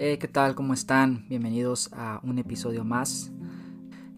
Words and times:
Eh, 0.00 0.18
¿Qué 0.18 0.28
tal? 0.28 0.54
¿Cómo 0.54 0.74
están? 0.74 1.26
Bienvenidos 1.28 1.90
a 1.92 2.20
un 2.22 2.38
episodio 2.38 2.84
más. 2.84 3.32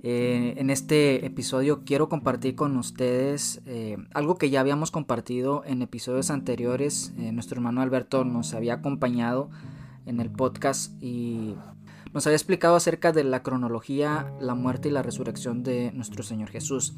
Eh, 0.02 0.52
en 0.58 0.68
este 0.68 1.24
episodio 1.24 1.84
quiero 1.86 2.10
compartir 2.10 2.54
con 2.54 2.76
ustedes 2.76 3.62
eh, 3.64 3.96
algo 4.12 4.36
que 4.36 4.50
ya 4.50 4.60
habíamos 4.60 4.90
compartido 4.90 5.62
en 5.64 5.80
episodios 5.80 6.30
anteriores. 6.30 7.14
nuestro 7.16 7.56
hermano 7.56 7.80
Alberto 7.80 8.24
nos 8.24 8.52
había 8.52 8.74
acompañado 8.74 9.48
en 10.04 10.20
el 10.20 10.28
podcast 10.30 11.02
y 11.02 11.54
nos 12.12 12.26
había 12.26 12.36
explicado 12.36 12.76
acerca 12.76 13.12
de 13.12 13.24
la 13.24 13.42
cronología, 13.42 14.34
la 14.38 14.54
muerte 14.54 14.88
y 14.88 14.92
la 14.92 15.02
resurrección 15.02 15.62
de 15.62 15.92
nuestro 15.92 16.22
Señor 16.22 16.50
Jesús. 16.50 16.94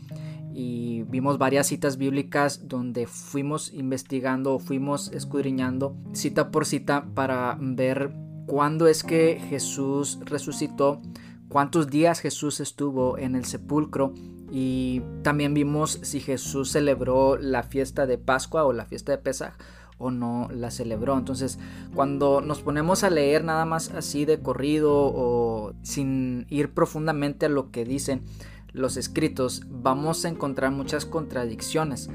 Y 0.53 1.05
vimos 1.05 1.39
varias 1.39 1.69
citas 1.69 1.99
bíblicas 1.99 2.67
donde 2.67 3.07
fuimos 3.07 3.73
investigando, 3.73 4.59
fuimos 4.59 5.13
escudriñando 5.13 5.97
cita 6.15 6.51
por 6.51 6.67
cita 6.67 7.07
para 7.15 7.57
ver 7.61 8.32
cuándo 8.47 8.87
es 8.87 9.03
que 9.03 9.41
Jesús 9.49 10.19
resucitó, 10.25 11.01
cuántos 11.49 11.89
días 11.89 12.21
Jesús 12.21 12.61
estuvo 12.61 13.19
en 13.19 13.35
el 13.35 13.45
sepulcro 13.45 14.15
y 14.51 15.03
también 15.23 15.55
vimos 15.55 15.99
si 16.03 16.21
Jesús 16.21 16.71
celebró 16.71 17.37
la 17.39 17.63
fiesta 17.63 18.07
de 18.07 18.19
Pascua 18.19 18.65
o 18.65 18.73
la 18.73 18.85
fiesta 18.85 19.13
de 19.13 19.19
Pesaj 19.19 19.55
o 19.99 20.11
no 20.11 20.49
la 20.53 20.71
celebró. 20.71 21.17
Entonces, 21.17 21.59
cuando 21.95 22.41
nos 22.41 22.61
ponemos 22.61 23.05
a 23.05 23.11
leer 23.11 23.45
nada 23.45 23.65
más 23.65 23.91
así 23.91 24.25
de 24.25 24.41
corrido 24.41 24.93
o 24.93 25.73
sin 25.83 26.47
ir 26.51 26.75
profundamente 26.75 27.47
a 27.47 27.49
lo 27.49 27.71
que 27.71 27.85
dicen 27.85 28.23
los 28.73 28.97
escritos, 28.97 29.63
vamos 29.71 30.25
a 30.25 30.29
encontrar 30.29 30.73
muchas 30.73 31.07
contradicciones. 31.07 32.11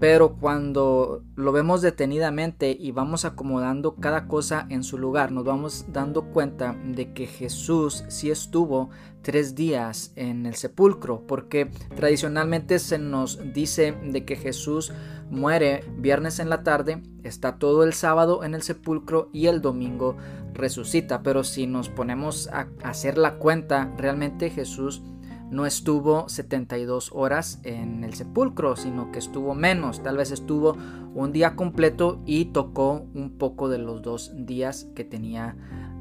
Pero 0.00 0.36
cuando 0.36 1.22
lo 1.36 1.52
vemos 1.52 1.82
detenidamente 1.82 2.74
y 2.76 2.90
vamos 2.90 3.26
acomodando 3.26 3.96
cada 3.96 4.26
cosa 4.26 4.66
en 4.70 4.82
su 4.82 4.96
lugar, 4.96 5.30
nos 5.30 5.44
vamos 5.44 5.84
dando 5.92 6.32
cuenta 6.32 6.74
de 6.86 7.12
que 7.12 7.26
Jesús 7.26 8.04
sí 8.08 8.30
estuvo 8.30 8.88
tres 9.20 9.54
días 9.54 10.12
en 10.16 10.46
el 10.46 10.54
sepulcro, 10.54 11.26
porque 11.26 11.70
tradicionalmente 11.96 12.78
se 12.78 12.98
nos 12.98 13.52
dice 13.52 13.92
de 14.02 14.24
que 14.24 14.36
Jesús 14.36 14.90
muere 15.28 15.84
viernes 15.98 16.38
en 16.38 16.48
la 16.48 16.62
tarde, 16.62 17.02
está 17.22 17.58
todo 17.58 17.84
el 17.84 17.92
sábado 17.92 18.42
en 18.42 18.54
el 18.54 18.62
sepulcro 18.62 19.28
y 19.34 19.48
el 19.48 19.60
domingo 19.60 20.16
resucita. 20.54 21.22
Pero 21.22 21.44
si 21.44 21.66
nos 21.66 21.90
ponemos 21.90 22.48
a 22.48 22.68
hacer 22.82 23.18
la 23.18 23.34
cuenta, 23.34 23.92
realmente 23.98 24.48
Jesús 24.48 25.02
no 25.50 25.66
estuvo 25.66 26.28
72 26.28 27.10
horas 27.12 27.60
en 27.64 28.04
el 28.04 28.14
sepulcro, 28.14 28.76
sino 28.76 29.10
que 29.10 29.18
estuvo 29.18 29.54
menos, 29.54 30.02
tal 30.02 30.16
vez 30.16 30.30
estuvo 30.30 30.76
un 31.14 31.32
día 31.32 31.56
completo 31.56 32.20
y 32.24 32.46
tocó 32.46 33.06
un 33.14 33.36
poco 33.36 33.68
de 33.68 33.78
los 33.78 34.00
dos 34.02 34.32
días 34.34 34.88
que 34.94 35.04
tenía 35.04 35.56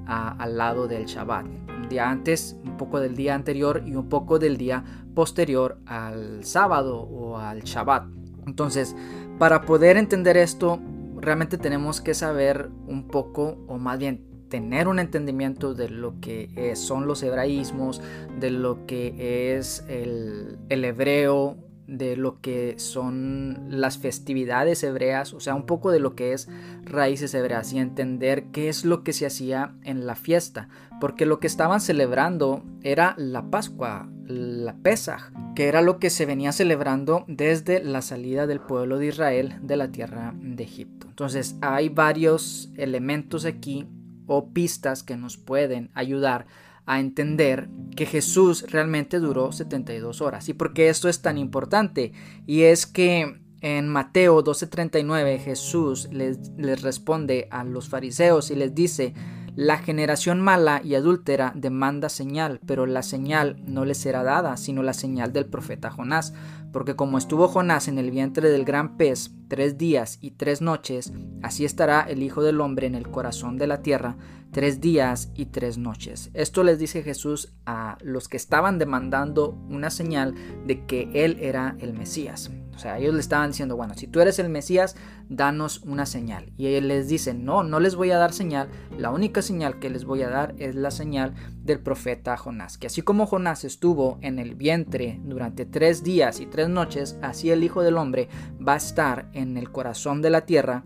al 0.05 0.58
lado 0.58 0.88
del 0.88 1.05
Shabbat. 1.05 1.45
Un 1.45 1.89
día 1.89 2.09
antes, 2.09 2.58
un 2.64 2.77
poco 2.77 3.00
del 3.00 3.16
día 3.16 3.36
anterior 3.36 3.83
y 3.86 3.95
un 3.95 4.09
poco 4.09 4.39
del 4.39 4.58
día 4.58 4.83
posterior 5.14 5.80
al 5.86 6.44
sábado 6.44 7.00
o 7.02 7.38
al 7.38 7.61
Shabbat. 7.61 8.08
Entonces, 8.47 8.95
para 9.38 9.61
poder 9.61 9.97
entender 9.97 10.36
esto, 10.38 10.80
realmente 11.16 11.58
tenemos 11.58 12.02
que 12.02 12.14
saber 12.14 12.70
un 12.88 13.08
poco, 13.08 13.58
o 13.67 13.77
más 13.77 14.00
bien 14.00 14.28
tener 14.50 14.88
un 14.88 15.00
entendimiento 15.00 15.73
de 15.73 15.89
lo 15.89 16.19
que 16.19 16.50
eh, 16.55 16.75
son 16.75 17.08
los 17.08 17.23
hebraísmos, 17.23 18.02
de 18.39 18.52
lo 18.52 18.86
que 18.86 19.58
es 19.58 19.86
el, 19.88 20.58
el 20.69 20.86
hebreo, 20.86 21.58
de 21.89 22.16
lo 22.16 22.39
que 22.39 22.75
son 22.77 23.66
las 23.70 23.97
festividades 23.97 24.83
hebreas, 24.83 25.33
o 25.33 25.39
sea, 25.39 25.55
un 25.55 25.66
poco 25.66 25.92
de 25.92 26.00
lo 26.00 26.16
que 26.16 26.33
es 26.33 26.47
raíces 26.83 27.33
hebreas 27.33 27.73
y 27.73 27.80
entender 27.80 28.45
qué 28.52 28.70
es 28.70 28.86
lo 28.86 29.03
que 29.03 29.11
se 29.11 29.25
hacía 29.25 29.73
en 29.83 30.05
la 30.05 30.16
fiesta, 30.16 30.70
porque 31.02 31.25
lo 31.25 31.39
que 31.39 31.47
estaban 31.47 31.81
celebrando 31.81 32.64
era 32.83 33.16
la 33.17 33.49
Pascua, 33.49 34.08
la 34.26 34.76
Pesaj, 34.76 35.31
que 35.55 35.67
era 35.67 35.81
lo 35.81 35.98
que 35.98 36.11
se 36.11 36.27
venía 36.27 36.52
celebrando 36.52 37.26
desde 37.27 37.83
la 37.83 38.04
salida 38.04 38.45
del 38.45 38.60
pueblo 38.60 38.99
de 38.99 39.08
Israel 39.08 39.55
de 39.64 39.77
la 39.77 39.92
tierra 39.92 40.36
de 40.39 40.64
Egipto. 40.64 41.08
Entonces, 41.10 41.55
hay 41.61 41.89
varios 41.89 42.71
elementos 42.77 43.45
aquí 43.45 43.87
o 44.30 44.54
pistas 44.54 45.04
que 45.04 45.17
nos 45.17 45.38
pueden 45.38 45.92
ayudar 45.94 46.45
a 46.86 47.00
entender 47.00 47.70
que 47.95 48.06
Jesús 48.06 48.66
realmente 48.70 49.20
duró 49.20 49.52
72 49.52 50.22
horas. 50.22 50.50
¿Y 50.50 50.54
por 50.54 50.73
qué 50.73 50.90
esto 50.90 51.10
es 51.10 51.22
tan 51.22 51.38
importante? 51.38 52.14
Y 52.48 52.62
es 52.62 52.86
que 52.86 53.42
en 53.62 53.88
Mateo 53.90 54.44
12:39 54.44 55.40
Jesús 55.40 56.08
les, 56.12 56.50
les, 56.58 56.82
responde 56.82 57.48
a 57.52 57.64
los 57.64 57.90
fariseos 57.90 58.52
y 58.52 58.56
les 58.56 58.73
dice, 58.73 59.14
la 59.55 59.77
generación 59.77 60.42
mala 60.42 60.82
y 60.83 60.95
adúltera 60.95 61.52
demanda 61.55 62.10
señal, 62.10 62.60
pero 62.65 62.86
la 62.86 63.04
señal 63.04 63.61
no 63.65 63.86
les 63.86 63.98
será 63.98 64.23
dada, 64.23 64.58
sino 64.58 64.83
la 64.83 64.93
señal 64.93 65.33
del 65.33 65.45
profeta 65.45 65.92
Jonás. 65.92 66.33
Porque 66.71 66.95
como 66.95 67.17
estuvo 67.17 67.48
Jonás 67.48 67.87
en 67.87 67.98
el 67.98 68.11
vientre 68.11 68.49
del 68.49 68.64
gran 68.64 68.95
pez 68.98 69.32
tres 69.48 69.77
días 69.77 70.20
y 70.21 70.32
tres 70.32 70.61
noches, 70.61 71.11
así 71.42 71.65
estará 71.65 72.02
el 72.02 72.21
Hijo 72.21 72.43
del 72.43 72.61
Hombre 72.61 72.87
en 72.87 72.95
el 72.95 73.10
corazón 73.10 73.58
de 73.58 73.67
la 73.67 73.82
tierra 73.82 74.17
tres 74.52 74.82
días 74.82 75.32
y 75.36 75.48
tres 75.48 75.77
noches. 75.77 76.30
Esto 76.33 76.64
les 76.64 76.80
dice 76.80 77.04
Jesús 77.04 77.54
a 77.66 77.98
los 78.02 78.27
que 78.27 78.37
estaban 78.37 78.80
demandando 78.80 79.52
una 79.70 79.89
señal 79.89 80.36
de 80.66 80.86
que 80.86 81.10
Él 81.14 81.37
era 81.39 81.76
el 81.80 81.93
Mesías. 81.93 82.52
O 82.80 82.82
sea, 82.82 82.98
ellos 82.98 83.14
le 83.14 83.20
estaban 83.20 83.52
diciendo, 83.52 83.76
bueno, 83.76 83.94
si 83.94 84.08
tú 84.08 84.22
eres 84.22 84.40
el 84.40 84.48
Mesías, 84.48 84.95
danos 85.28 85.82
una 85.82 86.06
señal. 86.06 86.54
Y 86.56 86.67
él 86.67 86.88
les 86.88 87.10
dice, 87.10 87.34
no, 87.34 87.62
no 87.62 87.82
les 87.82 87.95
voy 87.95 88.12
a 88.12 88.17
dar 88.17 88.32
señal. 88.32 88.70
La 88.98 89.12
única 89.12 89.42
señal 89.42 89.80
que 89.80 89.90
les 89.90 90.06
voy 90.06 90.22
a 90.22 90.30
dar 90.30 90.56
es 90.60 90.76
la 90.76 90.90
señal 90.90 91.34
del 91.62 91.82
profeta 91.82 92.38
Jonás. 92.38 92.78
Que 92.78 92.88
así 92.88 93.02
como 93.02 93.26
Jonás 93.26 93.66
estuvo 93.66 94.17
en 94.22 94.40
el 94.40 94.56
vientre 94.56 95.20
durante 95.26 95.66
tres 95.66 96.06
días 96.06 96.40
y 96.40 96.45
tres 96.45 96.70
noches, 96.70 97.17
así 97.22 97.52
el 97.52 97.66
Hijo 97.66 97.82
del 97.82 97.98
Hombre 97.98 98.30
va 98.66 98.76
a 98.76 98.78
estar 98.78 99.30
en 99.34 99.58
el 99.58 99.73
corazón 99.73 100.22
de 100.22 100.30
la 100.30 100.46
tierra 100.46 100.86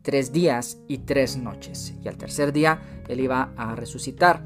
tres 0.00 0.32
días 0.32 0.78
y 0.88 1.00
tres 1.00 1.36
noches. 1.36 1.92
Y 2.02 2.08
al 2.08 2.16
tercer 2.16 2.54
día 2.54 2.80
él 3.08 3.20
iba 3.20 3.52
a 3.58 3.76
resucitar. 3.76 4.42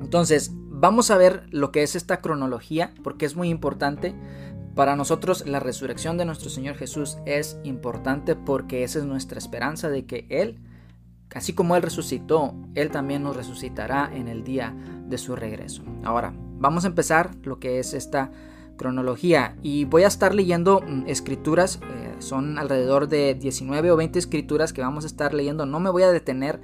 Entonces, 0.00 0.50
vamos 0.82 1.12
a 1.12 1.16
ver 1.16 1.44
lo 1.50 1.70
que 1.70 1.84
es 1.84 1.94
esta 1.94 2.20
cronología, 2.20 2.92
porque 3.04 3.24
es 3.24 3.36
muy 3.36 3.50
importante. 3.50 4.16
Para 4.74 4.96
nosotros 4.96 5.46
la 5.46 5.60
resurrección 5.60 6.16
de 6.16 6.24
nuestro 6.24 6.48
Señor 6.48 6.76
Jesús 6.76 7.18
es 7.26 7.58
importante 7.62 8.36
porque 8.36 8.84
esa 8.84 9.00
es 9.00 9.04
nuestra 9.04 9.38
esperanza 9.38 9.90
de 9.90 10.06
que 10.06 10.26
Él, 10.30 10.58
así 11.34 11.52
como 11.52 11.76
Él 11.76 11.82
resucitó, 11.82 12.54
Él 12.74 12.90
también 12.90 13.22
nos 13.22 13.36
resucitará 13.36 14.10
en 14.14 14.28
el 14.28 14.44
día 14.44 14.74
de 15.06 15.18
su 15.18 15.36
regreso. 15.36 15.82
Ahora, 16.04 16.32
vamos 16.58 16.84
a 16.84 16.88
empezar 16.88 17.34
lo 17.42 17.58
que 17.58 17.80
es 17.80 17.92
esta 17.92 18.30
cronología 18.78 19.56
y 19.62 19.84
voy 19.84 20.04
a 20.04 20.08
estar 20.08 20.34
leyendo 20.34 20.80
mm, 20.80 21.04
escrituras, 21.06 21.78
eh, 21.82 22.16
son 22.20 22.58
alrededor 22.58 23.08
de 23.08 23.34
19 23.34 23.90
o 23.90 23.96
20 23.96 24.18
escrituras 24.18 24.72
que 24.72 24.80
vamos 24.80 25.04
a 25.04 25.06
estar 25.06 25.34
leyendo, 25.34 25.66
no 25.66 25.80
me 25.80 25.90
voy 25.90 26.04
a 26.04 26.10
detener 26.10 26.60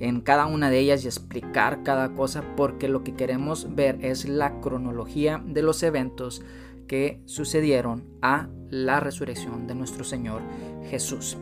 en 0.00 0.20
cada 0.20 0.46
una 0.46 0.70
de 0.70 0.78
ellas 0.78 1.04
y 1.04 1.08
explicar 1.08 1.82
cada 1.84 2.14
cosa 2.14 2.42
porque 2.56 2.88
lo 2.88 3.04
que 3.04 3.14
queremos 3.14 3.74
ver 3.74 4.04
es 4.04 4.28
la 4.28 4.60
cronología 4.60 5.42
de 5.44 5.62
los 5.62 5.82
eventos 5.82 6.42
que 6.88 7.22
sucedieron 7.26 8.04
a 8.20 8.48
la 8.70 8.98
resurrección 8.98 9.68
de 9.68 9.76
nuestro 9.76 10.02
Señor 10.02 10.42
Jesús. 10.90 11.38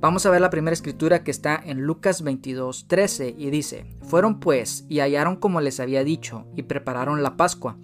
Vamos 0.00 0.24
a 0.24 0.30
ver 0.30 0.40
la 0.40 0.48
primera 0.48 0.72
escritura 0.72 1.24
que 1.24 1.30
está 1.30 1.60
en 1.62 1.82
Lucas 1.82 2.22
22, 2.22 2.86
13 2.88 3.34
y 3.36 3.50
dice, 3.50 3.84
Fueron 4.02 4.40
pues 4.40 4.86
y 4.88 5.00
hallaron 5.00 5.36
como 5.36 5.60
les 5.60 5.78
había 5.78 6.04
dicho 6.04 6.46
y 6.56 6.62
prepararon 6.62 7.22
la 7.22 7.36
Pascua. 7.36 7.76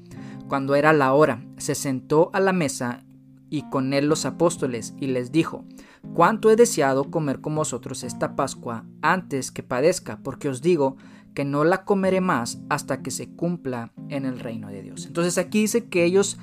Cuando 0.49 0.77
era 0.77 0.93
la 0.93 1.13
hora, 1.13 1.45
se 1.59 1.75
sentó 1.75 2.31
a 2.33 2.41
la 2.41 2.53
mesa 2.53 3.05
y 3.51 3.69
con 3.69 3.93
él 3.93 4.07
los 4.07 4.25
apóstoles 4.25 4.95
y 4.99 5.09
les 5.09 5.31
dijo, 5.31 5.67
Cuánto 6.15 6.51
he 6.51 6.57
deseado 6.57 7.11
comer 7.11 7.43
con 7.43 7.55
vosotros 7.55 8.03
esta 8.03 8.35
Pascua 8.35 8.87
antes 9.03 9.51
que 9.51 9.63
padezca, 9.63 10.21
porque 10.23 10.49
os 10.49 10.63
digo 10.63 10.97
que 11.35 11.45
no 11.45 11.65
la 11.65 11.85
comeré 11.85 12.23
más 12.23 12.61
hasta 12.71 13.03
que 13.03 13.11
se 13.11 13.29
cumpla 13.29 13.93
en 14.09 14.25
el 14.25 14.41
reino 14.41 14.69
de 14.69 14.83
Dios. 14.83 15.05
Entonces 15.05 15.37
aquí 15.37 15.61
dice 15.61 15.85
que 15.85 16.05
ellos 16.05 16.39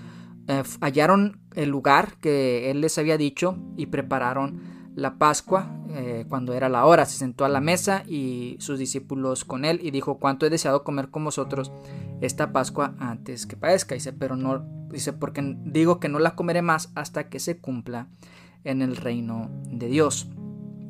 eh, 0.48 0.63
hallaron 0.81 1.40
el 1.56 1.69
lugar 1.69 2.18
que 2.19 2.72
él 2.72 2.81
les 2.81 2.98
había 2.98 3.18
dicho 3.18 3.57
y 3.78 3.88
prepararon 3.88 4.62
la 4.95 5.18
Pascua 5.18 5.75
eh, 5.90 6.25
cuando 6.28 6.54
era 6.54 6.69
la 6.69 6.86
hora. 6.86 7.06
Se 7.06 7.18
sentó 7.18 7.45
a 7.45 7.50
la 7.50 7.62
mesa 7.62 8.04
y 8.07 8.57
sus 8.60 8.80
discípulos 8.80 9.45
con 9.45 9.66
él 9.66 9.80
y 9.81 9.92
dijo, 9.92 10.19
cuánto 10.19 10.45
he 10.45 10.50
deseado 10.50 10.84
comer 10.84 11.10
con 11.10 11.24
vosotros 11.24 11.72
esta 12.22 12.51
Pascua 12.51 12.95
antes 13.00 13.45
que 13.45 13.57
padezca. 13.57 13.95
Dice, 13.95 14.13
pero 14.13 14.36
no, 14.36 14.66
dice, 14.90 15.13
porque 15.13 15.56
digo 15.66 16.00
que 16.00 16.10
no 16.10 16.19
la 16.19 16.36
comeré 16.36 16.62
más 16.62 16.92
hasta 16.95 17.30
que 17.30 17.40
se 17.40 17.57
cumpla 17.57 18.07
en 18.63 18.81
el 18.81 18.95
reino 18.95 19.50
de 19.69 19.88
Dios. 19.88 20.28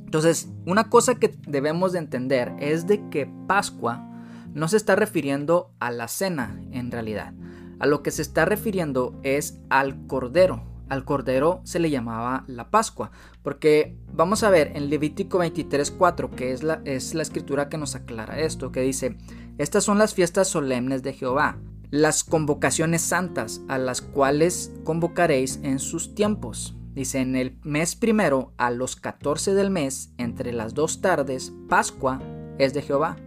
Entonces, 0.06 0.50
una 0.66 0.90
cosa 0.90 1.16
que 1.16 1.36
debemos 1.48 1.92
de 1.92 2.00
entender 2.00 2.54
es 2.60 2.86
de 2.86 3.10
que 3.10 3.28
Pascua 3.48 4.08
no 4.54 4.68
se 4.68 4.78
está 4.78 4.96
refiriendo 4.96 5.74
a 5.80 5.90
la 5.90 6.08
cena 6.08 6.62
en 6.72 6.92
realidad. 6.92 7.34
A 7.84 7.86
lo 7.86 8.02
que 8.02 8.12
se 8.12 8.22
está 8.22 8.46
refiriendo 8.46 9.20
es 9.24 9.60
al 9.70 10.08
cordero, 10.08 10.64
al 10.88 11.04
cordero 11.04 11.60
se 11.66 11.80
le 11.80 11.90
llamaba 11.90 12.46
la 12.48 12.70
Pascua, 12.70 13.12
porque 13.42 13.98
vamos 14.14 14.44
a 14.44 14.50
ver 14.50 14.72
en 14.76 14.90
Levítico 14.90 15.40
23:4, 15.40 16.30
que 16.30 16.54
es 16.54 16.64
la, 16.64 16.82
es 16.86 17.14
la 17.14 17.24
escritura 17.24 17.68
que 17.68 17.78
nos 17.78 17.96
aclara 17.96 18.40
esto, 18.40 18.72
que 18.72 18.80
dice, 18.80 19.18
estas 19.58 19.84
son 19.84 19.98
las 19.98 20.14
fiestas 20.14 20.48
solemnes 20.48 21.04
de 21.04 21.12
Jehová, 21.12 21.58
las 21.92 22.24
convocaciones 22.24 23.02
santas 23.02 23.60
a 23.68 23.78
las 23.78 24.02
cuales 24.02 24.72
convocaréis 24.86 25.60
en 25.64 25.80
sus 25.80 26.16
tiempos. 26.16 26.78
Dice, 26.94 27.20
en 27.20 27.36
el 27.36 27.58
mes 27.64 27.98
primero, 27.98 28.54
a 28.56 28.72
los 28.72 28.96
14 28.96 29.56
del 29.56 29.72
mes, 29.72 30.14
entre 30.18 30.54
las 30.54 30.74
dos 30.74 31.02
tardes, 31.02 31.52
Pascua 31.68 32.22
es 32.60 32.74
de 32.74 32.82
Jehová. 32.82 33.18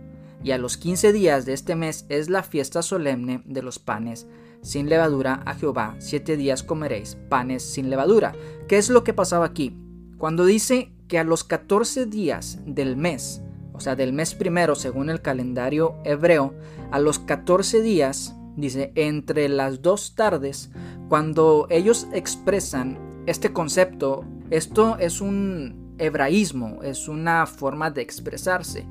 Y 0.43 0.53
a 0.53 0.59
los 0.59 0.77
15 0.77 1.13
días 1.13 1.47
de 1.47 1.53
este 1.53 1.75
mes 1.75 2.07
es 2.09 2.31
la 2.31 2.43
fiesta 2.43 2.83
solemne 2.83 3.43
de 3.45 3.63
los 3.63 3.79
panes 3.79 4.27
sin 4.67 4.89
levadura 4.89 5.43
a 5.47 5.55
Jehová, 5.55 5.95
siete 5.99 6.37
días 6.37 6.65
comeréis 6.65 7.17
panes 7.29 7.63
sin 7.63 7.89
levadura. 7.89 8.35
¿Qué 8.67 8.79
es 8.79 8.91
lo 8.91 9.05
que 9.05 9.15
pasaba 9.15 9.47
aquí? 9.47 9.77
Cuando 10.19 10.45
dice 10.45 10.93
que 11.07 11.21
a 11.21 11.25
los 11.25 11.45
14 11.45 12.07
días 12.07 12.59
del 12.67 12.97
mes, 12.97 13.43
o 13.73 13.81
sea, 13.81 13.95
del 13.95 14.13
mes 14.13 14.35
primero 14.35 14.75
según 14.75 15.09
el 15.09 15.23
calendario 15.23 15.95
hebreo, 16.05 16.53
a 16.91 16.99
los 16.99 17.21
14 17.21 17.81
días, 17.81 18.35
dice, 18.57 18.93
entre 18.97 19.49
las 19.49 19.83
dos 19.83 20.17
tardes, 20.17 20.71
cuando 21.09 21.69
ellos 21.71 22.09
expresan 22.13 22.99
este 23.27 23.53
concepto, 23.53 24.25
esto 24.51 24.97
es 24.99 25.21
un 25.21 25.95
hebraísmo, 25.99 26.83
es 26.83 27.07
una 27.07 27.47
forma 27.47 27.91
de 27.91 28.03
expresarse. 28.03 28.85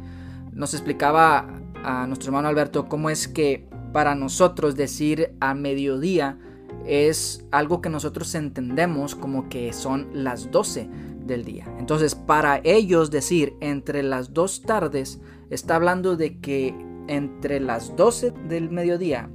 Nos 0.55 0.73
explicaba 0.73 1.49
a 1.83 2.07
nuestro 2.07 2.29
hermano 2.29 2.47
Alberto 2.47 2.87
cómo 2.87 3.09
es 3.09 3.27
que 3.27 3.67
para 3.91 4.15
nosotros 4.15 4.75
decir 4.75 5.35
a 5.41 5.53
mediodía 5.53 6.39
es 6.85 7.45
algo 7.51 7.81
que 7.81 7.89
nosotros 7.89 8.33
entendemos 8.35 9.15
como 9.15 9.49
que 9.49 9.73
son 9.73 10.07
las 10.13 10.51
12 10.51 10.89
del 11.25 11.43
día. 11.43 11.65
Entonces, 11.77 12.15
para 12.15 12.61
ellos 12.63 13.11
decir 13.11 13.57
entre 13.59 14.01
las 14.01 14.33
dos 14.33 14.61
tardes, 14.61 15.19
está 15.49 15.75
hablando 15.75 16.15
de 16.15 16.39
que 16.39 16.73
entre 17.07 17.59
las 17.59 17.95
12 17.97 18.31
del 18.47 18.69
mediodía 18.69 19.29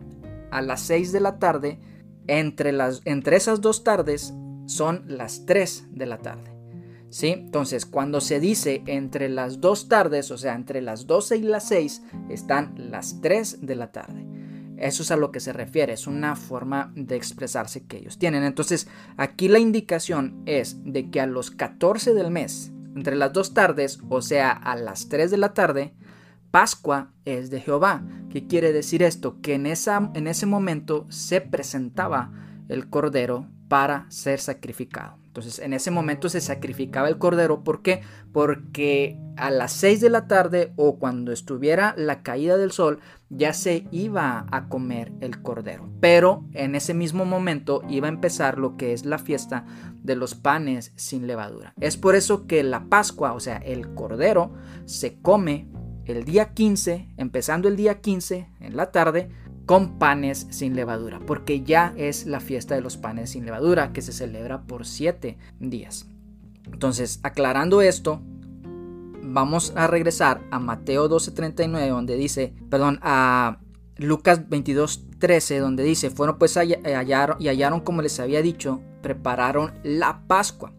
a 0.50 0.62
las 0.62 0.80
6 0.80 1.12
de 1.12 1.20
la 1.20 1.38
tarde, 1.38 1.80
entre, 2.28 2.72
las, 2.72 3.02
entre 3.04 3.36
esas 3.36 3.60
dos 3.60 3.84
tardes 3.84 4.32
son 4.66 5.04
las 5.06 5.44
3 5.44 5.88
de 5.90 6.06
la 6.06 6.16
tarde. 6.18 6.49
¿Sí? 7.10 7.28
Entonces, 7.28 7.86
cuando 7.86 8.20
se 8.20 8.38
dice 8.38 8.82
entre 8.86 9.28
las 9.28 9.60
dos 9.60 9.88
tardes, 9.88 10.30
o 10.30 10.38
sea, 10.38 10.54
entre 10.54 10.80
las 10.80 11.06
12 11.06 11.38
y 11.38 11.42
las 11.42 11.66
6, 11.68 12.02
están 12.28 12.74
las 12.76 13.20
3 13.20 13.66
de 13.66 13.74
la 13.74 13.90
tarde. 13.90 14.26
Eso 14.78 15.02
es 15.02 15.10
a 15.10 15.16
lo 15.16 15.30
que 15.30 15.40
se 15.40 15.52
refiere, 15.52 15.92
es 15.92 16.06
una 16.06 16.36
forma 16.36 16.90
de 16.94 17.16
expresarse 17.16 17.84
que 17.84 17.98
ellos 17.98 18.16
tienen. 18.16 18.44
Entonces, 18.44 18.88
aquí 19.18 19.48
la 19.48 19.58
indicación 19.58 20.42
es 20.46 20.78
de 20.84 21.10
que 21.10 21.20
a 21.20 21.26
los 21.26 21.50
14 21.50 22.14
del 22.14 22.30
mes, 22.30 22.72
entre 22.96 23.16
las 23.16 23.32
dos 23.32 23.52
tardes, 23.52 24.00
o 24.08 24.22
sea, 24.22 24.52
a 24.52 24.76
las 24.76 25.08
3 25.08 25.30
de 25.30 25.36
la 25.36 25.52
tarde, 25.52 25.92
Pascua 26.50 27.12
es 27.24 27.50
de 27.50 27.60
Jehová. 27.60 28.02
¿Qué 28.30 28.46
quiere 28.46 28.72
decir 28.72 29.02
esto? 29.02 29.40
Que 29.42 29.54
en, 29.54 29.66
esa, 29.66 30.10
en 30.14 30.26
ese 30.26 30.46
momento 30.46 31.06
se 31.10 31.40
presentaba 31.40 32.32
el 32.68 32.88
cordero 32.88 33.48
para 33.68 34.06
ser 34.10 34.40
sacrificado. 34.40 35.19
Entonces 35.30 35.60
en 35.60 35.74
ese 35.74 35.92
momento 35.92 36.28
se 36.28 36.40
sacrificaba 36.40 37.08
el 37.08 37.16
cordero. 37.16 37.62
¿Por 37.62 37.82
qué? 37.82 38.02
Porque 38.32 39.16
a 39.36 39.52
las 39.52 39.70
6 39.74 40.00
de 40.00 40.10
la 40.10 40.26
tarde 40.26 40.72
o 40.74 40.98
cuando 40.98 41.30
estuviera 41.30 41.94
la 41.96 42.24
caída 42.24 42.56
del 42.56 42.72
sol 42.72 42.98
ya 43.28 43.52
se 43.52 43.86
iba 43.92 44.46
a 44.50 44.68
comer 44.68 45.12
el 45.20 45.40
cordero. 45.40 45.88
Pero 46.00 46.44
en 46.52 46.74
ese 46.74 46.94
mismo 46.94 47.24
momento 47.26 47.82
iba 47.88 48.08
a 48.08 48.10
empezar 48.10 48.58
lo 48.58 48.76
que 48.76 48.92
es 48.92 49.04
la 49.04 49.18
fiesta 49.18 49.66
de 50.02 50.16
los 50.16 50.34
panes 50.34 50.92
sin 50.96 51.28
levadura. 51.28 51.74
Es 51.78 51.96
por 51.96 52.16
eso 52.16 52.48
que 52.48 52.64
la 52.64 52.86
Pascua, 52.86 53.32
o 53.32 53.38
sea, 53.38 53.58
el 53.58 53.94
cordero, 53.94 54.52
se 54.84 55.20
come 55.20 55.68
el 56.06 56.24
día 56.24 56.54
15, 56.54 57.08
empezando 57.18 57.68
el 57.68 57.76
día 57.76 58.00
15 58.00 58.48
en 58.58 58.76
la 58.76 58.90
tarde, 58.90 59.30
con 59.70 60.00
panes 60.00 60.48
sin 60.50 60.74
levadura, 60.74 61.20
porque 61.24 61.62
ya 61.62 61.94
es 61.96 62.26
la 62.26 62.40
fiesta 62.40 62.74
de 62.74 62.80
los 62.80 62.96
panes 62.96 63.30
sin 63.30 63.44
levadura 63.44 63.92
que 63.92 64.02
se 64.02 64.10
celebra 64.10 64.62
por 64.62 64.84
siete 64.84 65.38
días. 65.60 66.08
Entonces, 66.72 67.20
aclarando 67.22 67.80
esto, 67.80 68.20
vamos 69.22 69.72
a 69.76 69.86
regresar 69.86 70.40
a 70.50 70.58
Mateo 70.58 71.08
12:39, 71.08 71.88
donde 71.88 72.16
dice, 72.16 72.52
perdón, 72.68 72.98
a 73.02 73.60
Lucas 73.96 74.48
22:13, 74.48 75.60
donde 75.60 75.84
dice, 75.84 76.10
fueron 76.10 76.36
pues 76.36 76.56
hallaron, 76.56 77.36
y 77.38 77.46
hallaron 77.46 77.78
como 77.82 78.02
les 78.02 78.18
había 78.18 78.42
dicho, 78.42 78.80
prepararon 79.02 79.74
la 79.84 80.24
Pascua. 80.26 80.72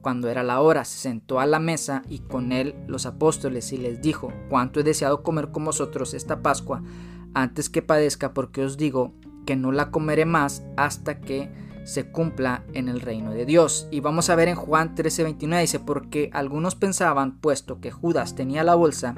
Cuando 0.00 0.30
era 0.30 0.42
la 0.42 0.62
hora, 0.62 0.86
se 0.86 0.96
sentó 0.96 1.38
a 1.38 1.44
la 1.44 1.58
mesa 1.58 2.00
y 2.08 2.20
con 2.20 2.52
él 2.52 2.76
los 2.86 3.04
apóstoles 3.04 3.74
y 3.74 3.76
les 3.76 4.00
dijo, 4.00 4.32
cuánto 4.48 4.80
he 4.80 4.84
deseado 4.84 5.22
comer 5.22 5.50
con 5.50 5.66
vosotros 5.66 6.14
esta 6.14 6.40
Pascua 6.40 6.82
antes 7.42 7.70
que 7.70 7.82
padezca, 7.82 8.34
porque 8.34 8.62
os 8.62 8.76
digo 8.76 9.12
que 9.46 9.56
no 9.56 9.72
la 9.72 9.90
comeré 9.90 10.24
más 10.24 10.62
hasta 10.76 11.20
que 11.20 11.50
se 11.84 12.10
cumpla 12.10 12.64
en 12.74 12.88
el 12.88 13.00
reino 13.00 13.32
de 13.32 13.46
Dios. 13.46 13.88
Y 13.90 14.00
vamos 14.00 14.28
a 14.28 14.34
ver 14.34 14.48
en 14.48 14.56
Juan 14.56 14.94
13:29 14.94 15.60
dice, 15.60 15.80
porque 15.80 16.30
algunos 16.34 16.74
pensaban, 16.74 17.38
puesto 17.38 17.80
que 17.80 17.90
Judas 17.90 18.34
tenía 18.34 18.62
la 18.62 18.74
bolsa, 18.74 19.14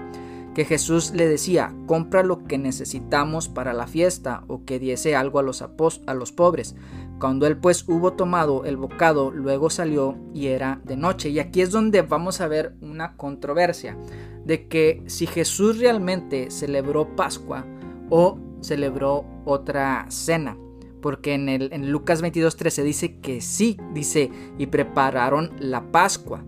que 0.55 0.65
Jesús 0.65 1.13
le 1.13 1.29
decía, 1.29 1.75
compra 1.87 2.23
lo 2.23 2.45
que 2.45 2.59
necesitamos 2.59 3.49
para 3.49 3.73
la 3.73 3.87
fiesta 3.87 4.45
o 4.47 4.65
que 4.65 4.79
diese 4.79 5.17
algo 5.17 5.39
a 5.39 5.43
los, 5.43 5.63
a 5.63 6.15
los 6.15 6.33
pobres. 6.33 6.77
Cuando 7.19 7.47
él 7.47 7.57
pues 7.57 7.89
hubo 7.89 8.13
tomado 8.13 8.65
el 8.65 8.77
bocado, 8.77 9.31
luego 9.31 9.69
salió 9.69 10.17
y 10.33 10.47
era 10.47 10.81
de 10.85 10.97
noche. 10.97 11.29
Y 11.31 11.39
aquí 11.39 11.61
es 11.61 11.71
donde 11.71 12.03
vamos 12.03 12.41
a 12.41 12.49
ver 12.49 12.77
una 12.81 13.17
controversia 13.17 13.97
de 14.45 14.69
que 14.69 15.03
si 15.07 15.27
Jesús 15.27 15.79
realmente 15.79 16.51
celebró 16.51 17.15
Pascua, 17.17 17.67
o 18.11 18.39
celebró 18.61 19.25
otra 19.45 20.07
cena. 20.09 20.57
Porque 21.01 21.33
en, 21.33 21.49
el, 21.49 21.73
en 21.73 21.91
Lucas 21.91 22.23
22.13 22.23 22.83
dice 22.83 23.21
que 23.21 23.41
sí, 23.41 23.79
dice, 23.95 24.31
y 24.59 24.67
prepararon 24.67 25.53
la 25.59 25.91
Pascua. 25.91 26.45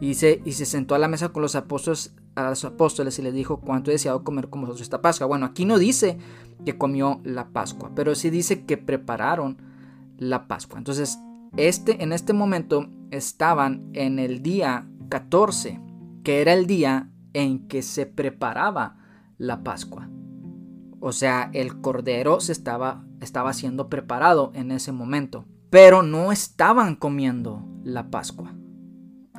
Y, 0.00 0.08
dice, 0.08 0.40
y 0.44 0.52
se 0.52 0.64
sentó 0.64 0.94
a 0.94 0.98
la 0.98 1.08
mesa 1.08 1.30
con 1.30 1.42
los 1.42 1.56
apóstoles, 1.56 2.14
a 2.36 2.50
los 2.50 2.64
apóstoles 2.64 3.18
y 3.18 3.22
les 3.22 3.34
dijo 3.34 3.60
cuánto 3.60 3.90
he 3.90 3.94
deseado 3.94 4.22
comer 4.22 4.48
con 4.48 4.60
vosotros 4.60 4.82
esta 4.82 5.02
Pascua. 5.02 5.26
Bueno, 5.26 5.46
aquí 5.46 5.64
no 5.64 5.78
dice 5.78 6.18
que 6.64 6.78
comió 6.78 7.20
la 7.24 7.48
Pascua, 7.48 7.90
pero 7.94 8.14
sí 8.14 8.30
dice 8.30 8.64
que 8.64 8.76
prepararon 8.76 9.58
la 10.18 10.46
Pascua. 10.46 10.78
Entonces, 10.78 11.18
este, 11.56 12.02
en 12.02 12.12
este 12.12 12.32
momento 12.32 12.88
estaban 13.10 13.90
en 13.92 14.18
el 14.18 14.42
día 14.42 14.86
14, 15.08 15.80
que 16.22 16.40
era 16.40 16.52
el 16.52 16.66
día 16.66 17.10
en 17.32 17.66
que 17.66 17.82
se 17.82 18.06
preparaba 18.06 18.98
la 19.36 19.64
Pascua. 19.64 20.08
O 21.00 21.12
sea, 21.12 21.50
el 21.54 21.80
cordero 21.80 22.40
se 22.40 22.52
estaba, 22.52 23.04
estaba 23.20 23.52
siendo 23.54 23.88
preparado 23.88 24.52
en 24.54 24.70
ese 24.70 24.92
momento. 24.92 25.46
Pero 25.70 26.02
no 26.02 26.30
estaban 26.30 26.94
comiendo 26.94 27.66
la 27.82 28.10
Pascua. 28.10 28.54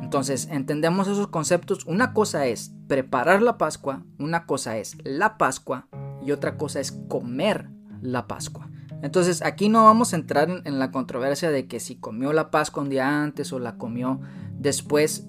Entonces, 0.01 0.47
entendemos 0.49 1.07
esos 1.07 1.27
conceptos. 1.27 1.85
Una 1.85 2.13
cosa 2.13 2.47
es 2.47 2.73
preparar 2.87 3.43
la 3.43 3.57
Pascua, 3.57 4.03
una 4.17 4.47
cosa 4.47 4.77
es 4.77 4.97
la 5.03 5.37
Pascua 5.37 5.87
y 6.25 6.31
otra 6.31 6.57
cosa 6.57 6.79
es 6.79 6.91
comer 6.91 7.69
la 8.01 8.27
Pascua. 8.27 8.69
Entonces, 9.03 9.43
aquí 9.43 9.69
no 9.69 9.83
vamos 9.83 10.13
a 10.13 10.15
entrar 10.15 10.49
en, 10.49 10.61
en 10.65 10.79
la 10.79 10.91
controversia 10.91 11.51
de 11.51 11.67
que 11.67 11.79
si 11.79 11.97
comió 11.97 12.33
la 12.33 12.49
Pascua 12.49 12.81
un 12.81 12.89
día 12.89 13.21
antes 13.21 13.53
o 13.53 13.59
la 13.59 13.77
comió 13.77 14.19
después. 14.57 15.27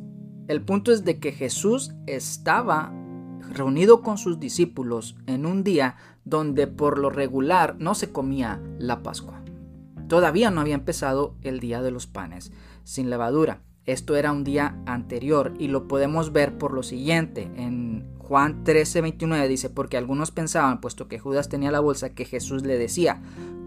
El 0.49 0.63
punto 0.63 0.93
es 0.93 1.05
de 1.05 1.21
que 1.21 1.33
Jesús 1.33 1.95
estaba 2.07 2.93
reunido 3.53 4.03
con 4.03 4.19
sus 4.19 4.41
discípulos 4.41 5.17
en 5.27 5.47
un 5.47 5.65
día 5.65 5.97
donde 6.25 6.67
por 6.67 6.99
lo 6.99 7.11
regular 7.11 7.77
no 7.79 7.95
se 7.95 8.13
comía 8.13 8.61
la 8.79 9.03
Pascua. 9.03 9.43
Todavía 10.09 10.51
no 10.51 10.61
había 10.61 10.75
empezado 10.75 11.35
el 11.43 11.61
día 11.61 11.83
de 11.83 11.91
los 11.91 12.07
panes 12.07 12.53
sin 12.85 13.11
levadura. 13.11 13.61
Esto 13.85 14.15
era 14.15 14.31
un 14.31 14.45
día 14.45 14.81
anterior 14.87 15.55
y 15.59 15.69
lo 15.69 15.89
podemos 15.89 16.33
ver 16.33 16.57
por 16.57 16.73
lo 16.73 16.83
siguiente. 16.83 17.51
En 17.57 18.07
Juan 18.19 18.63
13:29 18.65 19.49
dice, 19.49 19.71
porque 19.71 19.97
algunos 19.97 20.31
pensaban, 20.31 20.81
puesto 20.81 21.09
que 21.09 21.19
Judas 21.19 21.49
tenía 21.49 21.73
la 21.73 21.81
bolsa, 21.81 22.15
que 22.15 22.25
Jesús 22.25 22.63
le 22.63 22.79
decía, 22.79 23.21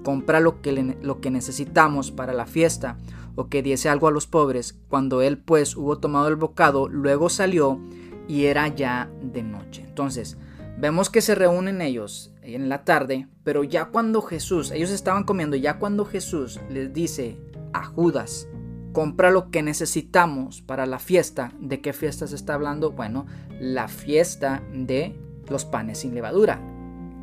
compra 0.03 0.39
lo 0.39 0.61
que, 0.61 0.95
lo 1.01 1.19
que 1.19 1.31
necesitamos 1.31 2.11
para 2.11 2.31
la 2.31 2.45
fiesta 2.45 2.97
o 3.35 3.49
que 3.49 3.61
diese 3.61 3.89
algo 3.89 4.07
a 4.07 4.11
los 4.11 4.27
pobres. 4.27 4.79
Cuando 4.87 5.21
él 5.21 5.37
pues 5.37 5.75
hubo 5.75 5.97
tomado 5.97 6.29
el 6.29 6.35
bocado, 6.35 6.87
luego 6.87 7.29
salió 7.29 7.79
y 8.27 8.45
era 8.45 8.67
ya 8.67 9.09
de 9.21 9.43
noche. 9.43 9.83
Entonces, 9.87 10.37
vemos 10.77 11.09
que 11.09 11.21
se 11.21 11.35
reúnen 11.35 11.81
ellos 11.81 12.33
en 12.41 12.69
la 12.69 12.83
tarde, 12.83 13.27
pero 13.43 13.63
ya 13.63 13.85
cuando 13.85 14.21
Jesús, 14.21 14.71
ellos 14.71 14.91
estaban 14.91 15.23
comiendo, 15.23 15.55
ya 15.55 15.79
cuando 15.79 16.05
Jesús 16.05 16.59
les 16.69 16.93
dice 16.93 17.39
a 17.73 17.85
Judas, 17.85 18.47
compra 18.93 19.29
lo 19.29 19.51
que 19.51 19.61
necesitamos 19.61 20.61
para 20.61 20.85
la 20.85 20.99
fiesta, 20.99 21.51
¿de 21.59 21.81
qué 21.81 21.91
fiesta 21.91 22.27
se 22.27 22.35
está 22.35 22.53
hablando? 22.53 22.91
Bueno, 22.91 23.25
la 23.59 23.87
fiesta 23.87 24.63
de 24.73 25.19
los 25.49 25.65
panes 25.65 25.99
sin 25.99 26.15
levadura, 26.15 26.61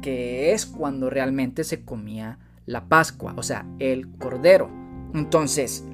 que 0.02 0.52
es 0.52 0.66
cuando 0.66 1.08
realmente 1.08 1.64
se 1.64 1.84
comía 1.84 2.38
la 2.66 2.88
Pascua, 2.88 3.34
o 3.36 3.42
sea, 3.42 3.66
el 3.78 4.10
cordero. 4.18 4.70
Entonces, 5.14 5.84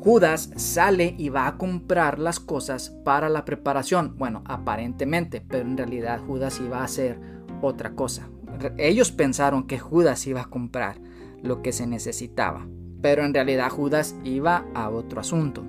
Judas 0.00 0.50
sale 0.56 1.14
y 1.18 1.28
va 1.28 1.46
a 1.46 1.58
comprar 1.58 2.18
las 2.18 2.40
cosas 2.40 2.90
para 3.04 3.28
la 3.28 3.44
preparación. 3.44 4.14
Bueno, 4.16 4.42
aparentemente, 4.46 5.44
pero 5.46 5.68
en 5.68 5.76
realidad 5.76 6.20
Judas 6.26 6.58
iba 6.64 6.78
a 6.78 6.84
hacer 6.84 7.20
otra 7.60 7.94
cosa. 7.94 8.30
Ellos 8.78 9.12
pensaron 9.12 9.66
que 9.66 9.78
Judas 9.78 10.26
iba 10.26 10.40
a 10.40 10.50
comprar 10.50 10.98
lo 11.42 11.60
que 11.60 11.72
se 11.72 11.86
necesitaba, 11.86 12.66
pero 13.02 13.24
en 13.24 13.34
realidad 13.34 13.70
Judas 13.70 14.16
iba 14.24 14.64
a 14.74 14.88
otro 14.88 15.20
asunto. 15.20 15.64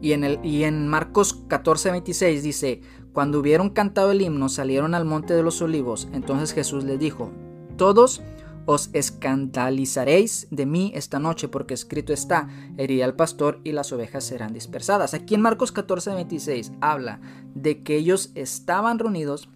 Y 0.00 0.12
en, 0.12 0.24
el, 0.24 0.40
y 0.42 0.64
en 0.64 0.88
Marcos 0.88 1.46
14:26 1.48 2.40
dice, 2.40 2.80
cuando 3.12 3.38
hubieron 3.38 3.70
cantado 3.70 4.12
el 4.12 4.22
himno 4.22 4.48
salieron 4.48 4.94
al 4.94 5.04
monte 5.04 5.34
de 5.34 5.42
los 5.42 5.60
olivos, 5.62 6.08
entonces 6.12 6.52
Jesús 6.52 6.84
les 6.84 6.98
dijo, 6.98 7.30
todos 7.76 8.22
os 8.66 8.90
escandalizaréis 8.92 10.46
de 10.50 10.66
mí 10.66 10.92
esta 10.94 11.18
noche, 11.18 11.48
porque 11.48 11.74
escrito 11.74 12.12
está, 12.12 12.48
heriré 12.76 13.04
al 13.04 13.16
pastor 13.16 13.60
y 13.64 13.72
las 13.72 13.92
ovejas 13.92 14.24
serán 14.24 14.52
dispersadas. 14.52 15.14
Aquí 15.14 15.34
en 15.34 15.42
Marcos 15.42 15.72
14, 15.72 16.14
26 16.14 16.72
habla 16.80 17.20
de 17.54 17.82
que 17.82 17.96
ellos 17.96 18.30
estaban 18.34 18.98
reunidos, 18.98 19.48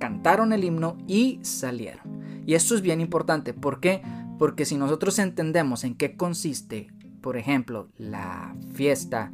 cantaron 0.00 0.52
el 0.52 0.64
himno 0.64 0.96
y 1.06 1.38
salieron. 1.42 2.22
Y 2.46 2.54
esto 2.54 2.74
es 2.74 2.82
bien 2.82 3.00
importante, 3.00 3.54
¿por 3.54 3.80
qué? 3.80 4.02
Porque 4.38 4.64
si 4.64 4.76
nosotros 4.76 5.18
entendemos 5.18 5.84
en 5.84 5.94
qué 5.94 6.16
consiste, 6.16 6.88
por 7.20 7.36
ejemplo, 7.36 7.88
la 7.96 8.54
fiesta 8.74 9.32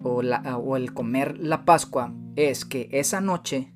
o, 0.00 0.22
o 0.22 0.76
el 0.76 0.94
comer 0.94 1.38
la 1.38 1.64
Pascua, 1.64 2.14
es 2.36 2.64
que 2.64 2.88
esa 2.92 3.20
noche 3.20 3.72